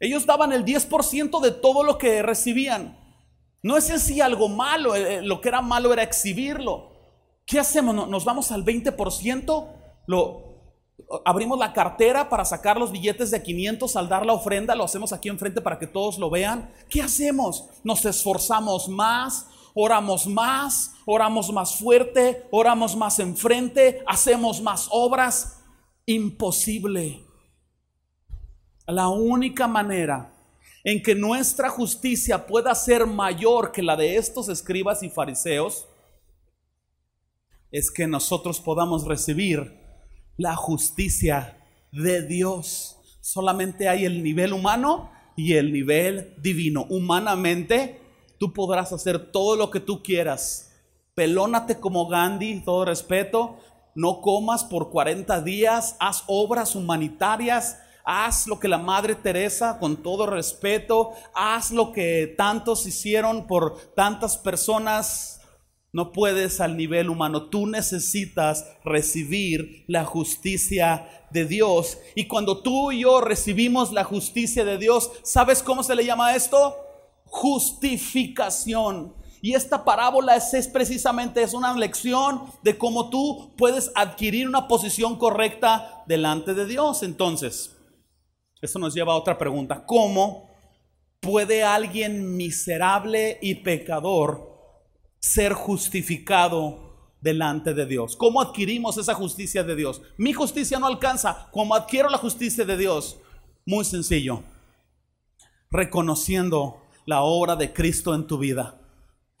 Ellos 0.00 0.26
daban 0.26 0.52
el 0.52 0.64
10% 0.64 1.40
de 1.40 1.52
todo 1.52 1.84
lo 1.84 1.98
que 1.98 2.20
recibían. 2.20 2.98
No 3.62 3.76
es 3.76 3.88
en 3.90 4.00
sí 4.00 4.20
algo 4.20 4.48
malo, 4.48 4.96
eh, 4.96 5.18
eh, 5.18 5.22
lo 5.22 5.40
que 5.40 5.50
era 5.50 5.62
malo 5.62 5.92
era 5.92 6.02
exhibirlo. 6.02 6.90
¿Qué 7.46 7.60
hacemos? 7.60 7.94
¿Nos 8.08 8.24
vamos 8.24 8.50
al 8.50 8.64
20%? 8.64 9.68
Lo, 10.08 10.42
abrimos 11.24 11.60
la 11.60 11.72
cartera 11.72 12.28
para 12.28 12.44
sacar 12.44 12.76
los 12.76 12.90
billetes 12.90 13.30
de 13.30 13.40
500 13.40 13.94
al 13.94 14.08
dar 14.08 14.26
la 14.26 14.32
ofrenda, 14.32 14.74
lo 14.74 14.82
hacemos 14.82 15.12
aquí 15.12 15.28
enfrente 15.28 15.60
para 15.60 15.78
que 15.78 15.86
todos 15.86 16.18
lo 16.18 16.28
vean. 16.28 16.72
¿Qué 16.90 17.00
hacemos? 17.00 17.68
Nos 17.84 18.04
esforzamos 18.04 18.88
más, 18.88 19.46
oramos 19.74 20.26
más, 20.26 20.93
oramos 21.06 21.52
más 21.52 21.76
fuerte, 21.76 22.46
oramos 22.50 22.96
más 22.96 23.18
enfrente, 23.18 24.02
hacemos 24.06 24.60
más 24.60 24.88
obras. 24.90 25.60
Imposible. 26.06 27.24
La 28.86 29.08
única 29.08 29.66
manera 29.66 30.34
en 30.84 31.02
que 31.02 31.14
nuestra 31.14 31.70
justicia 31.70 32.46
pueda 32.46 32.74
ser 32.74 33.06
mayor 33.06 33.72
que 33.72 33.82
la 33.82 33.96
de 33.96 34.16
estos 34.16 34.50
escribas 34.50 35.02
y 35.02 35.08
fariseos 35.08 35.86
es 37.72 37.90
que 37.90 38.06
nosotros 38.06 38.60
podamos 38.60 39.04
recibir 39.04 39.80
la 40.36 40.54
justicia 40.54 41.58
de 41.90 42.26
Dios. 42.26 42.98
Solamente 43.20 43.88
hay 43.88 44.04
el 44.04 44.22
nivel 44.22 44.52
humano 44.52 45.10
y 45.36 45.54
el 45.54 45.72
nivel 45.72 46.34
divino. 46.40 46.86
Humanamente, 46.90 48.00
tú 48.38 48.52
podrás 48.52 48.92
hacer 48.92 49.32
todo 49.32 49.56
lo 49.56 49.70
que 49.70 49.80
tú 49.80 50.02
quieras. 50.02 50.73
Pelónate 51.14 51.78
como 51.78 52.08
Gandhi, 52.08 52.60
todo 52.64 52.84
respeto. 52.84 53.56
No 53.94 54.20
comas 54.20 54.64
por 54.64 54.90
40 54.90 55.40
días, 55.42 55.96
haz 56.00 56.24
obras 56.26 56.74
humanitarias, 56.74 57.78
haz 58.04 58.48
lo 58.48 58.58
que 58.58 58.66
la 58.66 58.78
Madre 58.78 59.14
Teresa, 59.14 59.78
con 59.78 60.02
todo 60.02 60.26
respeto, 60.26 61.12
haz 61.32 61.70
lo 61.70 61.92
que 61.92 62.34
tantos 62.36 62.86
hicieron 62.86 63.46
por 63.46 63.78
tantas 63.94 64.36
personas 64.36 65.40
no 65.94 66.10
puedes 66.10 66.60
al 66.60 66.76
nivel 66.76 67.08
humano. 67.08 67.48
Tú 67.50 67.68
necesitas 67.68 68.66
recibir 68.84 69.84
la 69.86 70.04
justicia 70.04 71.08
de 71.30 71.44
Dios. 71.44 71.98
Y 72.16 72.26
cuando 72.26 72.62
tú 72.62 72.90
y 72.90 73.02
yo 73.02 73.20
recibimos 73.20 73.92
la 73.92 74.02
justicia 74.02 74.64
de 74.64 74.76
Dios, 74.76 75.12
¿sabes 75.22 75.62
cómo 75.62 75.84
se 75.84 75.94
le 75.94 76.04
llama 76.04 76.34
esto? 76.34 76.74
Justificación. 77.26 79.14
Y 79.44 79.52
esta 79.52 79.84
parábola 79.84 80.36
es, 80.36 80.68
precisamente 80.68 81.42
es 81.42 81.52
una 81.52 81.74
lección 81.74 82.44
de 82.62 82.78
cómo 82.78 83.10
tú 83.10 83.52
puedes 83.58 83.92
adquirir 83.94 84.48
una 84.48 84.66
posición 84.66 85.18
correcta 85.18 86.02
delante 86.06 86.54
de 86.54 86.64
Dios. 86.64 87.02
Entonces, 87.02 87.76
eso 88.62 88.78
nos 88.78 88.94
lleva 88.94 89.12
a 89.12 89.16
otra 89.16 89.36
pregunta. 89.36 89.84
¿Cómo 89.84 90.48
puede 91.20 91.62
alguien 91.62 92.38
miserable 92.38 93.38
y 93.42 93.56
pecador 93.56 94.48
ser 95.20 95.52
justificado 95.52 97.12
delante 97.20 97.74
de 97.74 97.84
Dios. 97.84 98.16
¿Cómo 98.16 98.40
adquirimos 98.40 98.96
esa 98.96 99.12
justicia 99.12 99.62
de 99.62 99.76
Dios? 99.76 100.00
Mi 100.16 100.32
justicia 100.32 100.78
no 100.78 100.86
alcanza. 100.86 101.48
¿Cómo 101.50 101.74
adquiero 101.74 102.08
la 102.08 102.16
justicia 102.16 102.64
de 102.64 102.78
Dios? 102.78 103.18
Muy 103.66 103.84
sencillo. 103.84 104.42
Reconociendo 105.70 106.82
la 107.04 107.20
obra 107.20 107.56
de 107.56 107.74
Cristo 107.74 108.14
en 108.14 108.26
tu 108.26 108.38
vida 108.38 108.80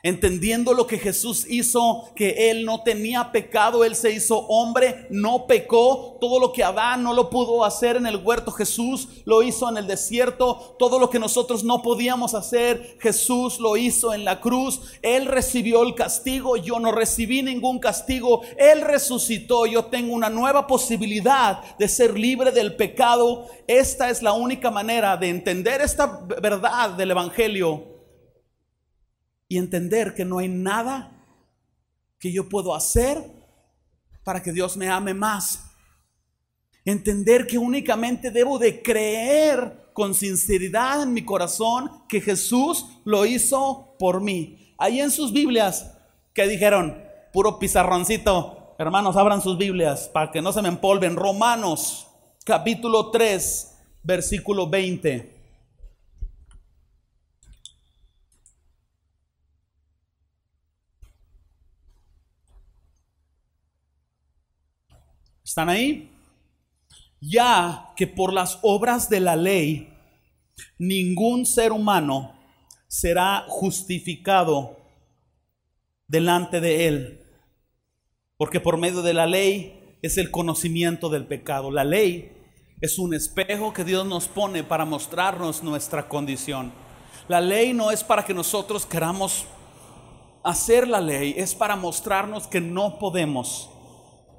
entendiendo 0.04 0.74
lo 0.74 0.86
que 0.86 0.98
Jesús 0.98 1.46
hizo, 1.48 2.10
que 2.14 2.50
Él 2.50 2.66
no 2.66 2.82
tenía 2.82 3.32
pecado, 3.32 3.84
Él 3.84 3.96
se 3.96 4.12
hizo 4.12 4.38
hombre, 4.48 5.06
no 5.08 5.46
pecó, 5.46 6.18
todo 6.20 6.38
lo 6.38 6.52
que 6.52 6.62
Adán 6.62 7.02
no 7.02 7.14
lo 7.14 7.30
pudo 7.30 7.64
hacer 7.64 7.96
en 7.96 8.06
el 8.06 8.18
huerto, 8.18 8.52
Jesús 8.52 9.08
lo 9.24 9.42
hizo 9.42 9.66
en 9.66 9.78
el 9.78 9.86
desierto, 9.86 10.76
todo 10.78 10.98
lo 10.98 11.08
que 11.08 11.18
nosotros 11.18 11.64
no 11.64 11.80
podíamos 11.80 12.34
hacer, 12.34 12.98
Jesús 13.00 13.58
lo 13.58 13.78
hizo 13.78 14.12
en 14.12 14.26
la 14.26 14.42
cruz, 14.42 14.82
Él 15.00 15.24
recibió 15.24 15.82
el 15.82 15.94
castigo, 15.94 16.58
yo 16.58 16.78
no 16.78 16.92
recibí 16.92 17.42
ningún 17.42 17.78
castigo, 17.78 18.42
Él 18.58 18.82
resucitó, 18.82 19.64
yo 19.64 19.86
tengo 19.86 20.14
una 20.14 20.28
nueva 20.28 20.66
posibilidad 20.66 21.62
de 21.78 21.88
ser 21.88 22.18
libre 22.18 22.52
del 22.52 22.76
pecado, 22.76 23.46
esta 23.66 24.10
es 24.10 24.22
la 24.22 24.34
única 24.34 24.70
manera 24.70 25.16
de 25.16 25.30
entender 25.30 25.80
esta 25.80 26.20
verdad 26.42 26.90
del 26.90 27.12
Evangelio 27.12 27.93
y 29.48 29.58
entender 29.58 30.14
que 30.14 30.24
no 30.24 30.38
hay 30.38 30.48
nada 30.48 31.10
que 32.18 32.32
yo 32.32 32.48
puedo 32.48 32.74
hacer 32.74 33.22
para 34.24 34.42
que 34.42 34.52
Dios 34.52 34.76
me 34.76 34.88
ame 34.88 35.14
más. 35.14 35.70
Entender 36.84 37.46
que 37.46 37.58
únicamente 37.58 38.30
debo 38.30 38.58
de 38.58 38.82
creer 38.82 39.90
con 39.92 40.14
sinceridad 40.14 41.02
en 41.02 41.12
mi 41.12 41.24
corazón 41.24 41.90
que 42.08 42.20
Jesús 42.20 42.86
lo 43.04 43.26
hizo 43.26 43.94
por 43.98 44.20
mí. 44.20 44.74
Ahí 44.78 45.00
en 45.00 45.10
sus 45.10 45.32
Biblias, 45.32 45.96
que 46.32 46.46
dijeron? 46.46 47.02
Puro 47.32 47.58
pizarroncito. 47.58 48.74
Hermanos, 48.78 49.16
abran 49.16 49.40
sus 49.40 49.56
Biblias 49.56 50.08
para 50.12 50.30
que 50.30 50.42
no 50.42 50.52
se 50.52 50.62
me 50.62 50.68
empolven. 50.68 51.16
Romanos, 51.16 52.08
capítulo 52.44 53.10
3, 53.10 53.76
versículo 54.02 54.68
20. 54.68 55.33
¿Están 65.54 65.68
ahí? 65.68 66.10
Ya 67.20 67.92
que 67.94 68.08
por 68.08 68.32
las 68.32 68.58
obras 68.62 69.08
de 69.08 69.20
la 69.20 69.36
ley 69.36 69.88
ningún 70.78 71.46
ser 71.46 71.70
humano 71.70 72.34
será 72.88 73.44
justificado 73.46 74.76
delante 76.08 76.60
de 76.60 76.88
él. 76.88 77.20
Porque 78.36 78.58
por 78.58 78.78
medio 78.78 79.00
de 79.02 79.14
la 79.14 79.26
ley 79.26 79.96
es 80.02 80.18
el 80.18 80.32
conocimiento 80.32 81.08
del 81.08 81.24
pecado. 81.24 81.70
La 81.70 81.84
ley 81.84 82.32
es 82.80 82.98
un 82.98 83.14
espejo 83.14 83.72
que 83.72 83.84
Dios 83.84 84.04
nos 84.04 84.26
pone 84.26 84.64
para 84.64 84.84
mostrarnos 84.84 85.62
nuestra 85.62 86.08
condición. 86.08 86.72
La 87.28 87.40
ley 87.40 87.72
no 87.72 87.92
es 87.92 88.02
para 88.02 88.24
que 88.24 88.34
nosotros 88.34 88.86
queramos 88.86 89.46
hacer 90.42 90.88
la 90.88 91.00
ley, 91.00 91.32
es 91.36 91.54
para 91.54 91.76
mostrarnos 91.76 92.48
que 92.48 92.60
no 92.60 92.98
podemos 92.98 93.70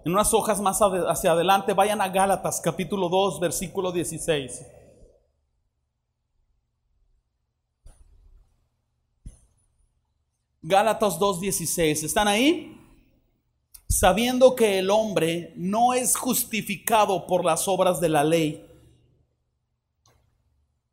en 0.06 0.12
unas 0.12 0.36
hojas 0.36 0.62
más 0.62 0.80
hacia 0.82 1.32
adelante, 1.32 1.74
vayan 1.74 2.00
a 2.00 2.08
Gálatas 2.08 2.62
capítulo 2.62 3.10
2, 3.10 3.40
versículo 3.40 3.92
16. 3.92 4.64
Gálatas 10.62 11.18
2:16, 11.18 12.04
¿están 12.04 12.28
ahí? 12.28 12.80
Sabiendo 13.90 14.56
que 14.56 14.78
el 14.78 14.92
hombre 14.92 15.54
no 15.56 15.96
es 15.96 16.16
justificado 16.16 17.26
por 17.26 17.44
las 17.44 17.68
obras 17.68 18.00
de 18.00 18.10
la 18.10 18.24
ley, 18.24 18.64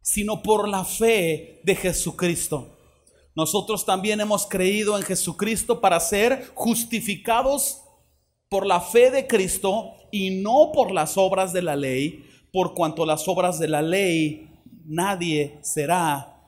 sino 0.01 0.43
por 0.43 0.67
la 0.67 0.87
fe 0.87 1.61
de 1.65 1.77
Jesucristo. 1.77 2.79
Nosotros 3.35 3.85
también 3.85 4.23
hemos 4.23 4.47
creído 4.47 4.97
en 4.97 5.03
Jesucristo 5.03 5.83
para 5.83 6.01
ser 6.01 6.51
justificados 6.55 7.82
por 8.53 8.67
la 8.67 8.83
fe 8.83 9.11
de 9.11 9.27
Cristo 9.27 9.95
y 10.11 10.43
no 10.43 10.73
por 10.75 10.93
las 10.93 11.17
obras 11.17 11.55
de 11.55 11.63
la 11.63 11.75
ley, 11.75 12.27
por 12.53 12.75
cuanto 12.75 13.07
las 13.07 13.27
obras 13.27 13.59
de 13.59 13.67
la 13.67 13.81
ley 13.81 14.47
nadie 14.85 15.59
será 15.63 16.39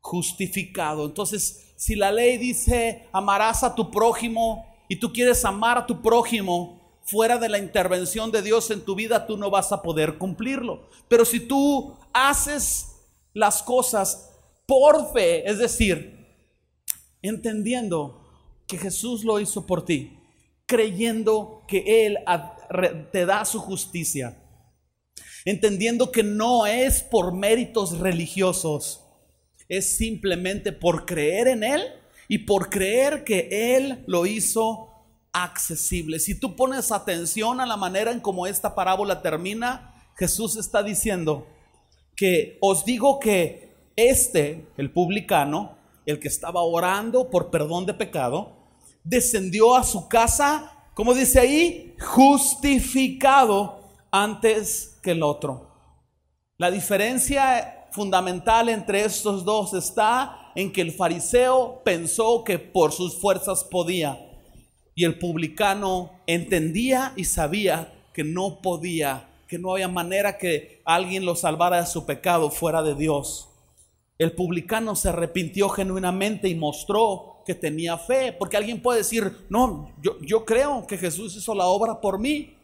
justificado. 0.00 1.06
Entonces, 1.06 1.74
si 1.76 1.96
la 1.96 2.12
ley 2.12 2.38
dice 2.38 3.08
amarás 3.10 3.64
a 3.64 3.74
tu 3.74 3.90
prójimo 3.90 4.64
y 4.88 4.94
tú 4.94 5.12
quieres 5.12 5.44
amar 5.44 5.76
a 5.76 5.86
tu 5.86 6.00
prójimo 6.00 7.00
fuera 7.02 7.36
de 7.36 7.48
la 7.48 7.58
intervención 7.58 8.30
de 8.30 8.42
Dios 8.42 8.70
en 8.70 8.84
tu 8.84 8.94
vida, 8.94 9.26
tú 9.26 9.36
no 9.36 9.50
vas 9.50 9.72
a 9.72 9.82
poder 9.82 10.18
cumplirlo. 10.18 10.88
Pero 11.08 11.24
si 11.24 11.40
tú 11.40 11.96
haces 12.12 12.92
las 13.34 13.60
cosas 13.60 14.30
por 14.66 15.12
fe, 15.12 15.50
es 15.50 15.58
decir, 15.58 16.28
entendiendo 17.22 18.24
que 18.68 18.78
Jesús 18.78 19.24
lo 19.24 19.40
hizo 19.40 19.66
por 19.66 19.84
ti, 19.84 20.16
creyendo 20.70 21.64
que 21.66 22.06
Él 22.06 22.18
te 23.10 23.26
da 23.26 23.44
su 23.44 23.58
justicia, 23.58 24.38
entendiendo 25.44 26.12
que 26.12 26.22
no 26.22 26.64
es 26.64 27.02
por 27.02 27.34
méritos 27.34 27.98
religiosos, 27.98 29.04
es 29.68 29.96
simplemente 29.96 30.70
por 30.70 31.06
creer 31.06 31.48
en 31.48 31.64
Él 31.64 31.82
y 32.28 32.38
por 32.38 32.70
creer 32.70 33.24
que 33.24 33.48
Él 33.74 34.04
lo 34.06 34.26
hizo 34.26 34.90
accesible. 35.32 36.20
Si 36.20 36.38
tú 36.38 36.54
pones 36.54 36.92
atención 36.92 37.60
a 37.60 37.66
la 37.66 37.76
manera 37.76 38.12
en 38.12 38.20
cómo 38.20 38.46
esta 38.46 38.76
parábola 38.76 39.22
termina, 39.22 40.12
Jesús 40.16 40.56
está 40.56 40.84
diciendo 40.84 41.48
que 42.14 42.58
os 42.60 42.84
digo 42.84 43.18
que 43.18 43.74
este, 43.96 44.68
el 44.76 44.92
publicano, 44.92 45.76
el 46.06 46.20
que 46.20 46.28
estaba 46.28 46.62
orando 46.62 47.28
por 47.28 47.50
perdón 47.50 47.86
de 47.86 47.94
pecado, 47.94 48.59
descendió 49.10 49.74
a 49.74 49.82
su 49.82 50.08
casa, 50.08 50.72
como 50.94 51.12
dice 51.12 51.40
ahí, 51.40 51.96
justificado 52.00 53.80
antes 54.12 54.98
que 55.02 55.10
el 55.10 55.24
otro. 55.24 55.68
La 56.56 56.70
diferencia 56.70 57.88
fundamental 57.90 58.68
entre 58.68 59.04
estos 59.04 59.44
dos 59.44 59.74
está 59.74 60.52
en 60.54 60.72
que 60.72 60.80
el 60.80 60.92
fariseo 60.92 61.82
pensó 61.84 62.44
que 62.44 62.60
por 62.60 62.92
sus 62.92 63.18
fuerzas 63.20 63.64
podía 63.64 64.16
y 64.94 65.04
el 65.04 65.18
publicano 65.18 66.12
entendía 66.28 67.12
y 67.16 67.24
sabía 67.24 67.92
que 68.14 68.22
no 68.22 68.60
podía, 68.62 69.28
que 69.48 69.58
no 69.58 69.72
había 69.72 69.88
manera 69.88 70.38
que 70.38 70.82
alguien 70.84 71.24
lo 71.24 71.34
salvara 71.34 71.80
de 71.80 71.86
su 71.86 72.06
pecado 72.06 72.50
fuera 72.50 72.80
de 72.82 72.94
Dios. 72.94 73.49
El 74.20 74.32
publicano 74.32 74.94
se 74.96 75.08
arrepintió 75.08 75.70
genuinamente 75.70 76.46
y 76.46 76.54
mostró 76.54 77.42
que 77.46 77.54
tenía 77.54 77.96
fe, 77.96 78.34
porque 78.34 78.58
alguien 78.58 78.82
puede 78.82 78.98
decir, 78.98 79.46
no, 79.48 79.94
yo, 80.02 80.20
yo 80.20 80.44
creo 80.44 80.86
que 80.86 80.98
Jesús 80.98 81.34
hizo 81.36 81.54
la 81.54 81.64
obra 81.64 82.02
por 82.02 82.18
mí. 82.18 82.54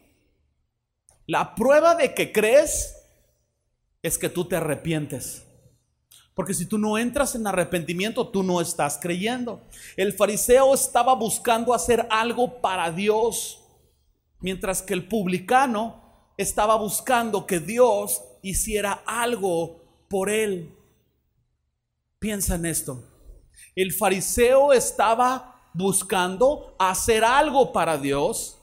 La 1.25 1.55
prueba 1.55 1.95
de 1.95 2.13
que 2.13 2.31
crees 2.31 2.95
es 4.03 4.19
que 4.19 4.29
tú 4.29 4.45
te 4.45 4.55
arrepientes. 4.55 5.47
Porque 6.35 6.53
si 6.53 6.67
tú 6.67 6.77
no 6.77 6.99
entras 6.99 7.33
en 7.33 7.47
arrepentimiento, 7.47 8.27
tú 8.27 8.43
no 8.43 8.61
estás 8.61 8.99
creyendo. 9.01 9.63
El 9.95 10.13
fariseo 10.13 10.75
estaba 10.75 11.15
buscando 11.15 11.73
hacer 11.73 12.05
algo 12.11 12.61
para 12.61 12.91
Dios, 12.91 13.63
mientras 14.41 14.83
que 14.83 14.93
el 14.93 15.07
publicano 15.07 16.29
estaba 16.37 16.75
buscando 16.75 17.47
que 17.47 17.59
Dios 17.59 18.21
hiciera 18.43 19.01
algo 19.07 20.05
por 20.07 20.29
él. 20.29 20.76
Piensa 22.19 22.55
en 22.55 22.65
esto. 22.65 23.03
El 23.75 23.93
fariseo 23.93 24.73
estaba 24.73 25.69
buscando 25.73 26.75
hacer 26.79 27.23
algo 27.23 27.71
para 27.71 27.97
Dios, 27.97 28.57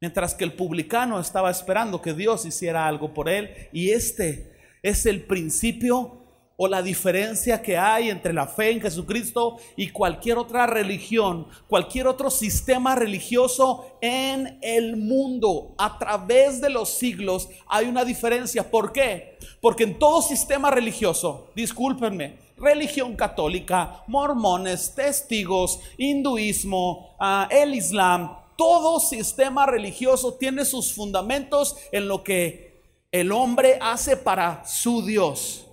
mientras 0.00 0.34
que 0.34 0.44
el 0.44 0.54
publicano 0.54 1.18
estaba 1.18 1.50
esperando 1.50 2.00
que 2.00 2.14
Dios 2.14 2.46
hiciera 2.46 2.86
algo 2.86 3.12
por 3.12 3.28
él. 3.28 3.68
Y 3.72 3.90
este 3.90 4.56
es 4.82 5.04
el 5.06 5.24
principio 5.24 6.19
o 6.62 6.68
la 6.68 6.82
diferencia 6.82 7.62
que 7.62 7.78
hay 7.78 8.10
entre 8.10 8.34
la 8.34 8.46
fe 8.46 8.72
en 8.72 8.82
Jesucristo 8.82 9.56
y 9.76 9.88
cualquier 9.88 10.36
otra 10.36 10.66
religión, 10.66 11.46
cualquier 11.66 12.06
otro 12.06 12.28
sistema 12.28 12.94
religioso 12.94 13.96
en 14.02 14.58
el 14.60 14.98
mundo. 14.98 15.74
A 15.78 15.98
través 15.98 16.60
de 16.60 16.68
los 16.68 16.90
siglos 16.90 17.48
hay 17.66 17.86
una 17.86 18.04
diferencia. 18.04 18.70
¿Por 18.70 18.92
qué? 18.92 19.38
Porque 19.62 19.84
en 19.84 19.98
todo 19.98 20.20
sistema 20.20 20.70
religioso, 20.70 21.48
discúlpenme, 21.56 22.36
religión 22.58 23.16
católica, 23.16 24.04
mormones, 24.06 24.94
testigos, 24.94 25.80
hinduismo, 25.96 27.16
ah, 27.18 27.48
el 27.50 27.74
islam, 27.74 28.36
todo 28.58 29.00
sistema 29.00 29.64
religioso 29.64 30.34
tiene 30.34 30.66
sus 30.66 30.92
fundamentos 30.92 31.78
en 31.90 32.06
lo 32.06 32.22
que 32.22 32.82
el 33.12 33.32
hombre 33.32 33.78
hace 33.80 34.14
para 34.14 34.66
su 34.66 35.00
Dios 35.06 35.68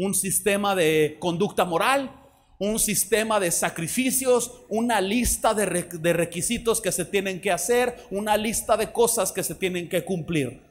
un 0.00 0.14
sistema 0.14 0.74
de 0.74 1.18
conducta 1.20 1.66
moral, 1.66 2.10
un 2.58 2.78
sistema 2.78 3.38
de 3.38 3.50
sacrificios, 3.50 4.62
una 4.70 4.98
lista 5.00 5.52
de, 5.52 5.66
requisitos 5.66 6.80
que 6.80 6.90
se 6.90 7.04
tienen 7.04 7.40
que 7.40 7.50
hacer, 7.50 8.06
una 8.10 8.36
lista 8.38 8.78
de 8.78 8.92
cosas 8.92 9.30
que 9.30 9.42
se 9.42 9.54
tienen 9.54 9.90
que 9.90 10.02
cumplir. 10.02 10.62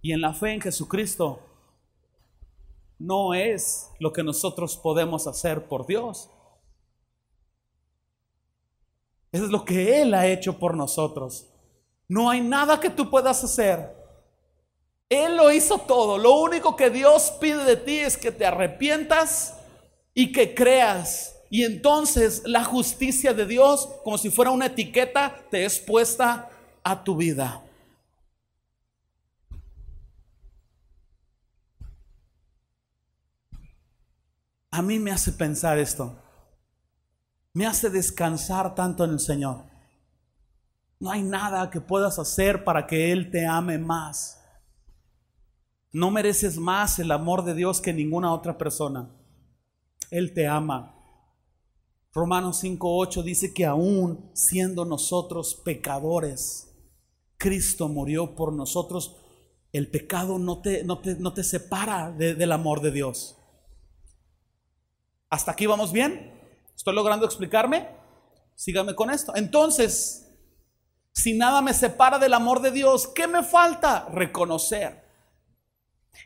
Y 0.00 0.12
en 0.12 0.22
la 0.22 0.32
fe 0.32 0.52
en 0.52 0.62
Jesucristo 0.62 1.40
no 2.98 3.34
es 3.34 3.90
lo 4.00 4.14
que 4.14 4.22
nosotros 4.22 4.78
podemos 4.78 5.26
hacer 5.26 5.66
por 5.68 5.86
Dios. 5.86 6.30
Es 9.30 9.42
lo 9.42 9.64
que 9.64 10.00
Él 10.00 10.14
ha 10.14 10.26
hecho 10.26 10.58
por 10.58 10.74
nosotros. 10.74 11.50
No 12.08 12.30
hay 12.30 12.40
nada 12.40 12.80
que 12.80 12.88
tú 12.88 13.10
puedas 13.10 13.44
hacer 13.44 14.03
él 15.08 15.36
lo 15.36 15.52
hizo 15.52 15.78
todo. 15.78 16.18
Lo 16.18 16.34
único 16.40 16.76
que 16.76 16.90
Dios 16.90 17.32
pide 17.40 17.64
de 17.64 17.76
ti 17.76 17.98
es 17.98 18.16
que 18.16 18.32
te 18.32 18.46
arrepientas 18.46 19.54
y 20.14 20.32
que 20.32 20.54
creas. 20.54 21.36
Y 21.50 21.64
entonces 21.64 22.42
la 22.46 22.64
justicia 22.64 23.32
de 23.32 23.46
Dios, 23.46 23.88
como 24.02 24.18
si 24.18 24.30
fuera 24.30 24.50
una 24.50 24.66
etiqueta, 24.66 25.36
te 25.50 25.64
es 25.64 25.78
puesta 25.78 26.50
a 26.82 27.04
tu 27.04 27.16
vida. 27.16 27.62
A 34.70 34.82
mí 34.82 34.98
me 34.98 35.12
hace 35.12 35.30
pensar 35.30 35.78
esto. 35.78 36.18
Me 37.52 37.66
hace 37.66 37.90
descansar 37.90 38.74
tanto 38.74 39.04
en 39.04 39.12
el 39.12 39.20
Señor. 39.20 39.62
No 40.98 41.12
hay 41.12 41.22
nada 41.22 41.70
que 41.70 41.80
puedas 41.80 42.18
hacer 42.18 42.64
para 42.64 42.84
que 42.84 43.12
Él 43.12 43.30
te 43.30 43.46
ame 43.46 43.78
más. 43.78 44.43
No 45.94 46.10
mereces 46.10 46.58
más 46.58 46.98
el 46.98 47.12
amor 47.12 47.44
de 47.44 47.54
Dios 47.54 47.80
que 47.80 47.92
ninguna 47.92 48.34
otra 48.34 48.58
persona. 48.58 49.08
Él 50.10 50.34
te 50.34 50.48
ama. 50.48 50.92
Romanos 52.12 52.64
5.8 52.64 53.22
dice 53.22 53.54
que 53.54 53.64
aún 53.64 54.28
siendo 54.34 54.84
nosotros 54.84 55.54
pecadores, 55.54 56.68
Cristo 57.36 57.88
murió 57.88 58.34
por 58.34 58.52
nosotros. 58.52 59.14
El 59.72 59.88
pecado 59.88 60.40
no 60.40 60.62
te, 60.62 60.82
no 60.82 60.98
te, 60.98 61.44
separa 61.44 62.10
del 62.10 62.50
amor 62.50 62.80
de 62.80 62.90
Dios. 62.90 63.36
¿Hasta 65.30 65.52
aquí 65.52 65.66
vamos 65.66 65.92
bien? 65.92 66.32
¿Estoy 66.74 66.96
logrando 66.96 67.24
explicarme? 67.24 67.86
Sígame 68.56 68.96
con 68.96 69.10
esto. 69.10 69.32
Entonces, 69.36 70.28
si 71.12 71.38
nada 71.38 71.62
me 71.62 71.72
separa 71.72 72.18
del 72.18 72.34
amor 72.34 72.62
de 72.62 72.72
Dios, 72.72 73.06
¿qué 73.06 73.28
me 73.28 73.44
falta? 73.44 74.08
Reconocer 74.10 75.03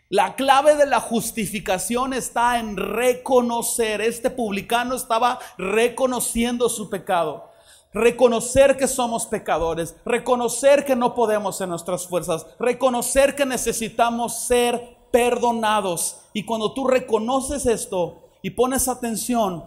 la 0.08 0.36
clave 0.36 0.74
de 0.76 0.86
la 0.86 1.00
justificación 1.00 2.14
está 2.14 2.58
en 2.58 2.76
reconocer. 2.76 4.00
Este 4.00 4.30
publicano 4.30 4.94
estaba 4.94 5.38
reconociendo 5.58 6.68
su 6.68 6.88
pecado. 6.88 7.50
Reconocer 7.92 8.76
que 8.76 8.86
somos 8.86 9.26
pecadores, 9.26 9.96
reconocer 10.04 10.84
que 10.84 10.94
no 10.94 11.14
podemos 11.14 11.60
en 11.60 11.70
nuestras 11.70 12.06
fuerzas, 12.06 12.46
reconocer 12.58 13.34
que 13.34 13.46
necesitamos 13.46 14.40
ser 14.40 14.98
perdonados. 15.10 16.20
Y 16.32 16.44
cuando 16.44 16.72
tú 16.74 16.86
reconoces 16.86 17.66
esto 17.66 18.30
y 18.42 18.50
pones 18.50 18.88
atención 18.88 19.64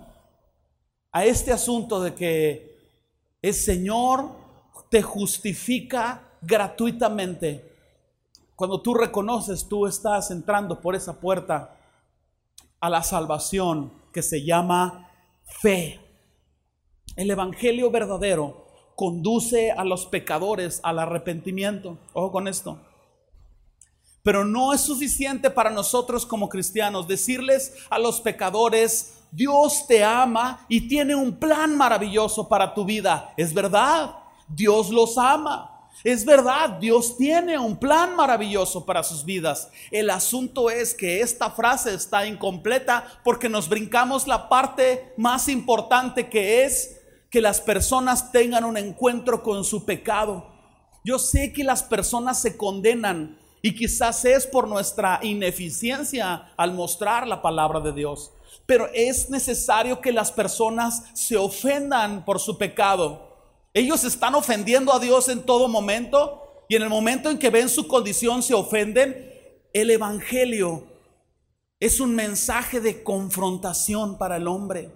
a 1.11 1.25
este 1.25 1.51
asunto 1.51 2.01
de 2.01 2.13
que 2.13 2.77
el 3.41 3.53
Señor 3.53 4.29
te 4.89 5.01
justifica 5.01 6.29
gratuitamente, 6.41 7.70
cuando 8.61 8.79
tú 8.79 8.93
reconoces, 8.93 9.67
tú 9.67 9.87
estás 9.87 10.29
entrando 10.29 10.81
por 10.81 10.93
esa 10.93 11.19
puerta 11.19 11.79
a 12.79 12.91
la 12.91 13.01
salvación 13.01 13.91
que 14.13 14.21
se 14.21 14.45
llama 14.45 15.09
fe. 15.45 15.99
El 17.15 17.31
Evangelio 17.31 17.89
verdadero 17.89 18.67
conduce 18.95 19.71
a 19.71 19.83
los 19.83 20.05
pecadores 20.05 20.79
al 20.83 20.99
arrepentimiento. 20.99 21.97
Ojo 22.13 22.31
con 22.31 22.47
esto. 22.47 22.79
Pero 24.21 24.45
no 24.45 24.73
es 24.73 24.81
suficiente 24.81 25.49
para 25.49 25.71
nosotros 25.71 26.23
como 26.23 26.47
cristianos 26.47 27.07
decirles 27.07 27.75
a 27.89 27.97
los 27.97 28.21
pecadores, 28.21 29.23
Dios 29.31 29.87
te 29.87 30.03
ama 30.03 30.67
y 30.69 30.87
tiene 30.87 31.15
un 31.15 31.39
plan 31.39 31.75
maravilloso 31.75 32.47
para 32.47 32.75
tu 32.75 32.85
vida. 32.85 33.33
Es 33.37 33.55
verdad, 33.55 34.17
Dios 34.47 34.91
los 34.91 35.17
ama. 35.17 35.70
Es 36.03 36.25
verdad, 36.25 36.79
Dios 36.79 37.15
tiene 37.17 37.59
un 37.59 37.77
plan 37.77 38.15
maravilloso 38.15 38.85
para 38.85 39.03
sus 39.03 39.23
vidas. 39.23 39.69
El 39.91 40.09
asunto 40.09 40.69
es 40.69 40.95
que 40.95 41.21
esta 41.21 41.51
frase 41.51 41.93
está 41.93 42.25
incompleta 42.25 43.05
porque 43.23 43.49
nos 43.49 43.69
brincamos 43.69 44.27
la 44.27 44.49
parte 44.49 45.13
más 45.17 45.47
importante 45.47 46.29
que 46.29 46.63
es 46.63 46.97
que 47.29 47.41
las 47.41 47.61
personas 47.61 48.31
tengan 48.31 48.63
un 48.63 48.77
encuentro 48.77 49.43
con 49.43 49.63
su 49.63 49.85
pecado. 49.85 50.47
Yo 51.03 51.19
sé 51.19 51.53
que 51.53 51.63
las 51.63 51.83
personas 51.83 52.41
se 52.41 52.57
condenan 52.57 53.37
y 53.61 53.75
quizás 53.75 54.25
es 54.25 54.47
por 54.47 54.67
nuestra 54.67 55.19
ineficiencia 55.21 56.51
al 56.57 56.73
mostrar 56.73 57.27
la 57.27 57.41
palabra 57.41 57.79
de 57.79 57.93
Dios. 57.93 58.31
Pero 58.65 58.87
es 58.93 59.29
necesario 59.29 60.01
que 60.01 60.11
las 60.11 60.31
personas 60.31 61.03
se 61.13 61.37
ofendan 61.37 62.25
por 62.25 62.39
su 62.39 62.57
pecado. 62.57 63.30
Ellos 63.73 64.03
están 64.03 64.35
ofendiendo 64.35 64.93
a 64.93 64.99
Dios 64.99 65.29
en 65.29 65.43
todo 65.43 65.67
momento 65.67 66.65
y 66.67 66.75
en 66.75 66.83
el 66.83 66.89
momento 66.89 67.29
en 67.29 67.37
que 67.37 67.49
ven 67.49 67.69
su 67.69 67.87
condición 67.87 68.43
se 68.43 68.53
ofenden. 68.53 69.29
El 69.73 69.89
Evangelio 69.89 70.87
es 71.79 71.99
un 71.99 72.13
mensaje 72.13 72.81
de 72.81 73.01
confrontación 73.01 74.17
para 74.17 74.37
el 74.37 74.47
hombre. 74.47 74.91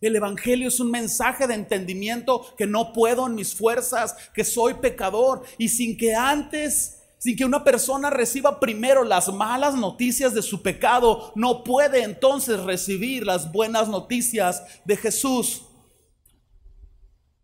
El 0.00 0.14
Evangelio 0.14 0.68
es 0.68 0.78
un 0.78 0.90
mensaje 0.90 1.46
de 1.46 1.54
entendimiento 1.54 2.54
que 2.56 2.66
no 2.66 2.92
puedo 2.92 3.26
en 3.26 3.34
mis 3.34 3.54
fuerzas, 3.54 4.14
que 4.34 4.44
soy 4.44 4.74
pecador 4.74 5.42
y 5.56 5.68
sin 5.68 5.96
que 5.96 6.14
antes 6.14 6.94
sin 7.18 7.36
que 7.36 7.44
una 7.44 7.64
persona 7.64 8.10
reciba 8.10 8.60
primero 8.60 9.02
las 9.02 9.32
malas 9.32 9.74
noticias 9.74 10.34
de 10.34 10.42
su 10.42 10.62
pecado, 10.62 11.32
no 11.34 11.64
puede 11.64 12.04
entonces 12.04 12.60
recibir 12.60 13.26
las 13.26 13.50
buenas 13.50 13.88
noticias 13.88 14.62
de 14.84 14.96
Jesús. 14.96 15.67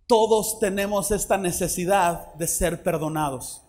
Todos 0.06 0.58
tenemos 0.58 1.10
esta 1.10 1.38
necesidad 1.38 2.34
de 2.34 2.46
ser 2.46 2.82
perdonados. 2.82 3.62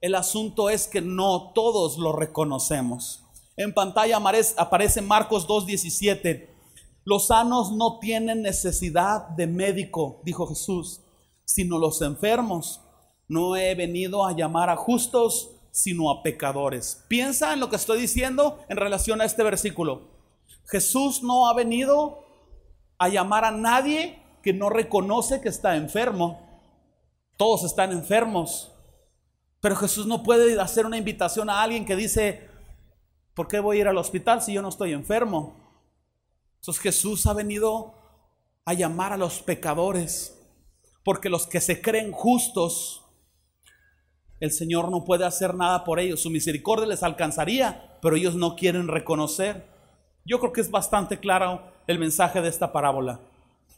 El 0.00 0.14
asunto 0.14 0.70
es 0.70 0.86
que 0.86 1.02
no 1.02 1.52
todos 1.54 1.98
lo 1.98 2.12
reconocemos. 2.12 3.22
En 3.56 3.74
pantalla 3.74 4.16
aparece 4.56 5.02
Marcos 5.02 5.46
2.17. 5.46 6.48
Los 7.04 7.26
sanos 7.26 7.72
no 7.72 7.98
tienen 7.98 8.40
necesidad 8.40 9.28
de 9.28 9.46
médico, 9.46 10.22
dijo 10.24 10.46
Jesús, 10.46 11.02
sino 11.44 11.78
los 11.78 12.00
enfermos. 12.00 12.80
No 13.28 13.54
he 13.54 13.74
venido 13.74 14.24
a 14.24 14.32
llamar 14.32 14.70
a 14.70 14.76
justos, 14.76 15.50
sino 15.70 16.10
a 16.10 16.22
pecadores. 16.22 17.04
Piensa 17.08 17.52
en 17.52 17.60
lo 17.60 17.68
que 17.68 17.76
estoy 17.76 18.00
diciendo 18.00 18.58
en 18.70 18.78
relación 18.78 19.20
a 19.20 19.26
este 19.26 19.42
versículo. 19.42 20.08
Jesús 20.66 21.22
no 21.22 21.46
ha 21.46 21.52
venido 21.52 22.24
a 22.96 23.08
llamar 23.08 23.44
a 23.44 23.50
nadie 23.50 24.23
que 24.44 24.52
no 24.52 24.68
reconoce 24.68 25.40
que 25.40 25.48
está 25.48 25.74
enfermo. 25.74 26.38
Todos 27.38 27.64
están 27.64 27.92
enfermos. 27.92 28.70
Pero 29.62 29.74
Jesús 29.74 30.06
no 30.06 30.22
puede 30.22 30.60
hacer 30.60 30.84
una 30.84 30.98
invitación 30.98 31.48
a 31.48 31.62
alguien 31.62 31.86
que 31.86 31.96
dice, 31.96 32.46
¿por 33.32 33.48
qué 33.48 33.58
voy 33.58 33.78
a 33.78 33.80
ir 33.80 33.88
al 33.88 33.96
hospital 33.96 34.42
si 34.42 34.52
yo 34.52 34.60
no 34.60 34.68
estoy 34.68 34.92
enfermo? 34.92 35.56
Entonces 36.56 36.82
Jesús 36.82 37.26
ha 37.26 37.32
venido 37.32 37.94
a 38.66 38.74
llamar 38.74 39.14
a 39.14 39.16
los 39.16 39.40
pecadores, 39.40 40.38
porque 41.04 41.30
los 41.30 41.46
que 41.46 41.62
se 41.62 41.80
creen 41.80 42.12
justos, 42.12 43.02
el 44.40 44.52
Señor 44.52 44.90
no 44.90 45.06
puede 45.06 45.24
hacer 45.24 45.54
nada 45.54 45.84
por 45.84 46.00
ellos. 46.00 46.20
Su 46.20 46.28
misericordia 46.28 46.86
les 46.86 47.02
alcanzaría, 47.02 47.98
pero 48.02 48.16
ellos 48.16 48.34
no 48.34 48.56
quieren 48.56 48.88
reconocer. 48.88 49.64
Yo 50.26 50.38
creo 50.38 50.52
que 50.52 50.60
es 50.60 50.70
bastante 50.70 51.18
claro 51.18 51.62
el 51.86 51.98
mensaje 51.98 52.42
de 52.42 52.50
esta 52.50 52.72
parábola 52.74 53.20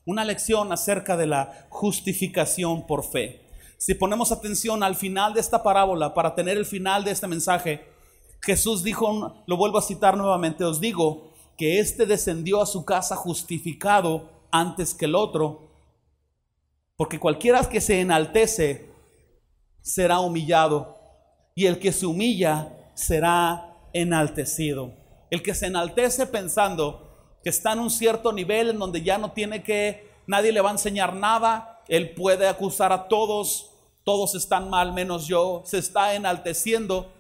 una 0.06 0.24
lección 0.24 0.72
acerca 0.72 1.16
de 1.16 1.26
la 1.26 1.66
justificación 1.68 2.86
por 2.86 3.04
fe. 3.04 3.42
Si 3.76 3.92
ponemos 3.92 4.32
atención 4.32 4.82
al 4.82 4.96
final 4.96 5.34
de 5.34 5.40
esta 5.40 5.62
parábola, 5.62 6.14
para 6.14 6.34
tener 6.34 6.56
el 6.56 6.64
final 6.64 7.04
de 7.04 7.10
este 7.10 7.26
mensaje, 7.26 7.84
Jesús 8.40 8.82
dijo, 8.82 9.42
lo 9.46 9.56
vuelvo 9.56 9.78
a 9.78 9.82
citar 9.82 10.16
nuevamente, 10.16 10.64
os 10.64 10.80
digo 10.80 11.34
que 11.58 11.80
éste 11.80 12.06
descendió 12.06 12.62
a 12.62 12.66
su 12.66 12.84
casa 12.84 13.16
justificado 13.16 14.30
antes 14.50 14.94
que 14.94 15.06
el 15.06 15.16
otro, 15.16 15.72
porque 16.96 17.18
cualquiera 17.18 17.68
que 17.68 17.80
se 17.80 18.00
enaltece 18.00 18.88
será 19.82 20.20
humillado, 20.20 20.96
y 21.54 21.66
el 21.66 21.78
que 21.78 21.92
se 21.92 22.06
humilla 22.06 22.92
será 22.94 23.76
enaltecido. 23.92 24.92
El 25.30 25.42
que 25.42 25.54
se 25.54 25.66
enaltece 25.66 26.26
pensando 26.26 27.05
que 27.46 27.50
está 27.50 27.74
en 27.74 27.78
un 27.78 27.90
cierto 27.90 28.32
nivel 28.32 28.70
en 28.70 28.78
donde 28.80 29.02
ya 29.02 29.18
no 29.18 29.30
tiene 29.30 29.62
que, 29.62 30.10
nadie 30.26 30.50
le 30.50 30.60
va 30.60 30.70
a 30.70 30.72
enseñar 30.72 31.14
nada, 31.14 31.80
él 31.86 32.12
puede 32.12 32.48
acusar 32.48 32.90
a 32.90 33.06
todos, 33.06 33.70
todos 34.02 34.34
están 34.34 34.68
mal 34.68 34.92
menos 34.92 35.28
yo, 35.28 35.62
se 35.64 35.78
está 35.78 36.16
enalteciendo, 36.16 37.12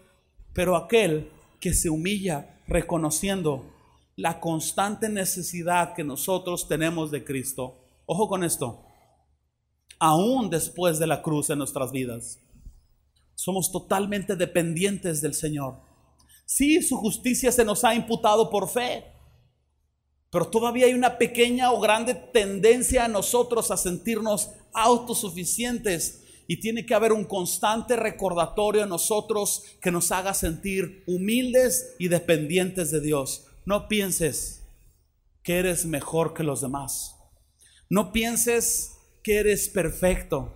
pero 0.52 0.74
aquel 0.74 1.30
que 1.60 1.72
se 1.72 1.90
humilla 1.90 2.58
reconociendo 2.66 3.72
la 4.16 4.40
constante 4.40 5.08
necesidad 5.08 5.94
que 5.94 6.02
nosotros 6.02 6.66
tenemos 6.66 7.12
de 7.12 7.24
Cristo. 7.24 7.76
Ojo 8.04 8.26
con 8.26 8.42
esto, 8.42 8.82
aún 10.00 10.50
después 10.50 10.98
de 10.98 11.06
la 11.06 11.22
cruz 11.22 11.50
en 11.50 11.58
nuestras 11.58 11.92
vidas, 11.92 12.40
somos 13.36 13.70
totalmente 13.70 14.34
dependientes 14.34 15.22
del 15.22 15.34
Señor. 15.34 15.76
Sí, 16.46 16.82
su 16.82 16.96
justicia 16.96 17.52
se 17.52 17.64
nos 17.64 17.84
ha 17.84 17.94
imputado 17.94 18.50
por 18.50 18.68
fe, 18.68 19.12
pero 20.36 20.48
todavía 20.48 20.84
hay 20.84 20.92
una 20.92 21.16
pequeña 21.16 21.72
o 21.72 21.80
grande 21.80 22.14
tendencia 22.14 23.06
a 23.06 23.08
nosotros 23.08 23.70
a 23.70 23.78
sentirnos 23.78 24.50
autosuficientes 24.74 26.24
y 26.46 26.60
tiene 26.60 26.84
que 26.84 26.92
haber 26.92 27.14
un 27.14 27.24
constante 27.24 27.96
recordatorio 27.96 28.82
a 28.82 28.86
nosotros 28.86 29.62
que 29.80 29.90
nos 29.90 30.12
haga 30.12 30.34
sentir 30.34 31.04
humildes 31.06 31.94
y 31.98 32.08
dependientes 32.08 32.90
de 32.90 33.00
Dios. 33.00 33.46
No 33.64 33.88
pienses 33.88 34.62
que 35.42 35.56
eres 35.56 35.86
mejor 35.86 36.34
que 36.34 36.42
los 36.42 36.60
demás. 36.60 37.16
No 37.88 38.12
pienses 38.12 38.98
que 39.22 39.36
eres 39.36 39.70
perfecto. 39.70 40.52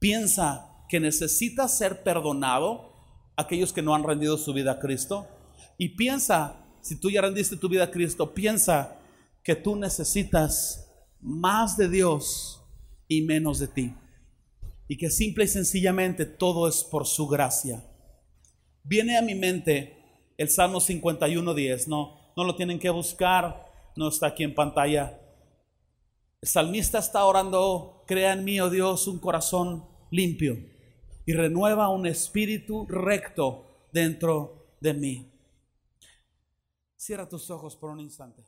Piensa 0.00 0.84
que 0.90 1.00
necesitas 1.00 1.78
ser 1.78 2.02
perdonado, 2.02 2.92
aquellos 3.38 3.72
que 3.72 3.80
no 3.80 3.94
han 3.94 4.04
rendido 4.04 4.36
su 4.36 4.52
vida 4.52 4.72
a 4.72 4.80
Cristo. 4.80 5.26
Y 5.78 5.96
piensa 5.96 6.61
si 6.82 6.96
tú 6.96 7.10
ya 7.10 7.22
rendiste 7.22 7.56
tu 7.56 7.68
vida 7.68 7.84
a 7.84 7.90
Cristo, 7.90 8.34
piensa 8.34 8.98
que 9.42 9.54
tú 9.54 9.76
necesitas 9.76 10.90
más 11.20 11.76
de 11.76 11.88
Dios 11.88 12.62
y 13.08 13.22
menos 13.22 13.58
de 13.58 13.68
ti. 13.68 13.94
Y 14.88 14.98
que 14.98 15.08
simple 15.08 15.44
y 15.44 15.48
sencillamente 15.48 16.26
todo 16.26 16.68
es 16.68 16.84
por 16.84 17.06
su 17.06 17.26
gracia. 17.28 17.84
Viene 18.82 19.16
a 19.16 19.22
mi 19.22 19.34
mente 19.34 19.96
el 20.36 20.48
Salmo 20.48 20.80
51.10, 20.80 21.86
no, 21.86 22.32
no 22.36 22.44
lo 22.44 22.56
tienen 22.56 22.78
que 22.78 22.90
buscar, 22.90 23.64
no 23.96 24.08
está 24.08 24.28
aquí 24.28 24.42
en 24.42 24.54
pantalla. 24.54 25.18
El 26.40 26.48
salmista 26.48 26.98
está 26.98 27.24
orando, 27.24 28.04
crea 28.06 28.32
en 28.32 28.44
mí, 28.44 28.60
oh 28.60 28.68
Dios, 28.68 29.06
un 29.06 29.20
corazón 29.20 29.86
limpio 30.10 30.58
y 31.24 31.32
renueva 31.32 31.88
un 31.88 32.06
espíritu 32.06 32.86
recto 32.88 33.88
dentro 33.92 34.76
de 34.80 34.94
mí. 34.94 35.31
Cierra 37.04 37.28
tus 37.28 37.50
ojos 37.50 37.74
por 37.74 37.90
un 37.90 37.98
instante. 37.98 38.44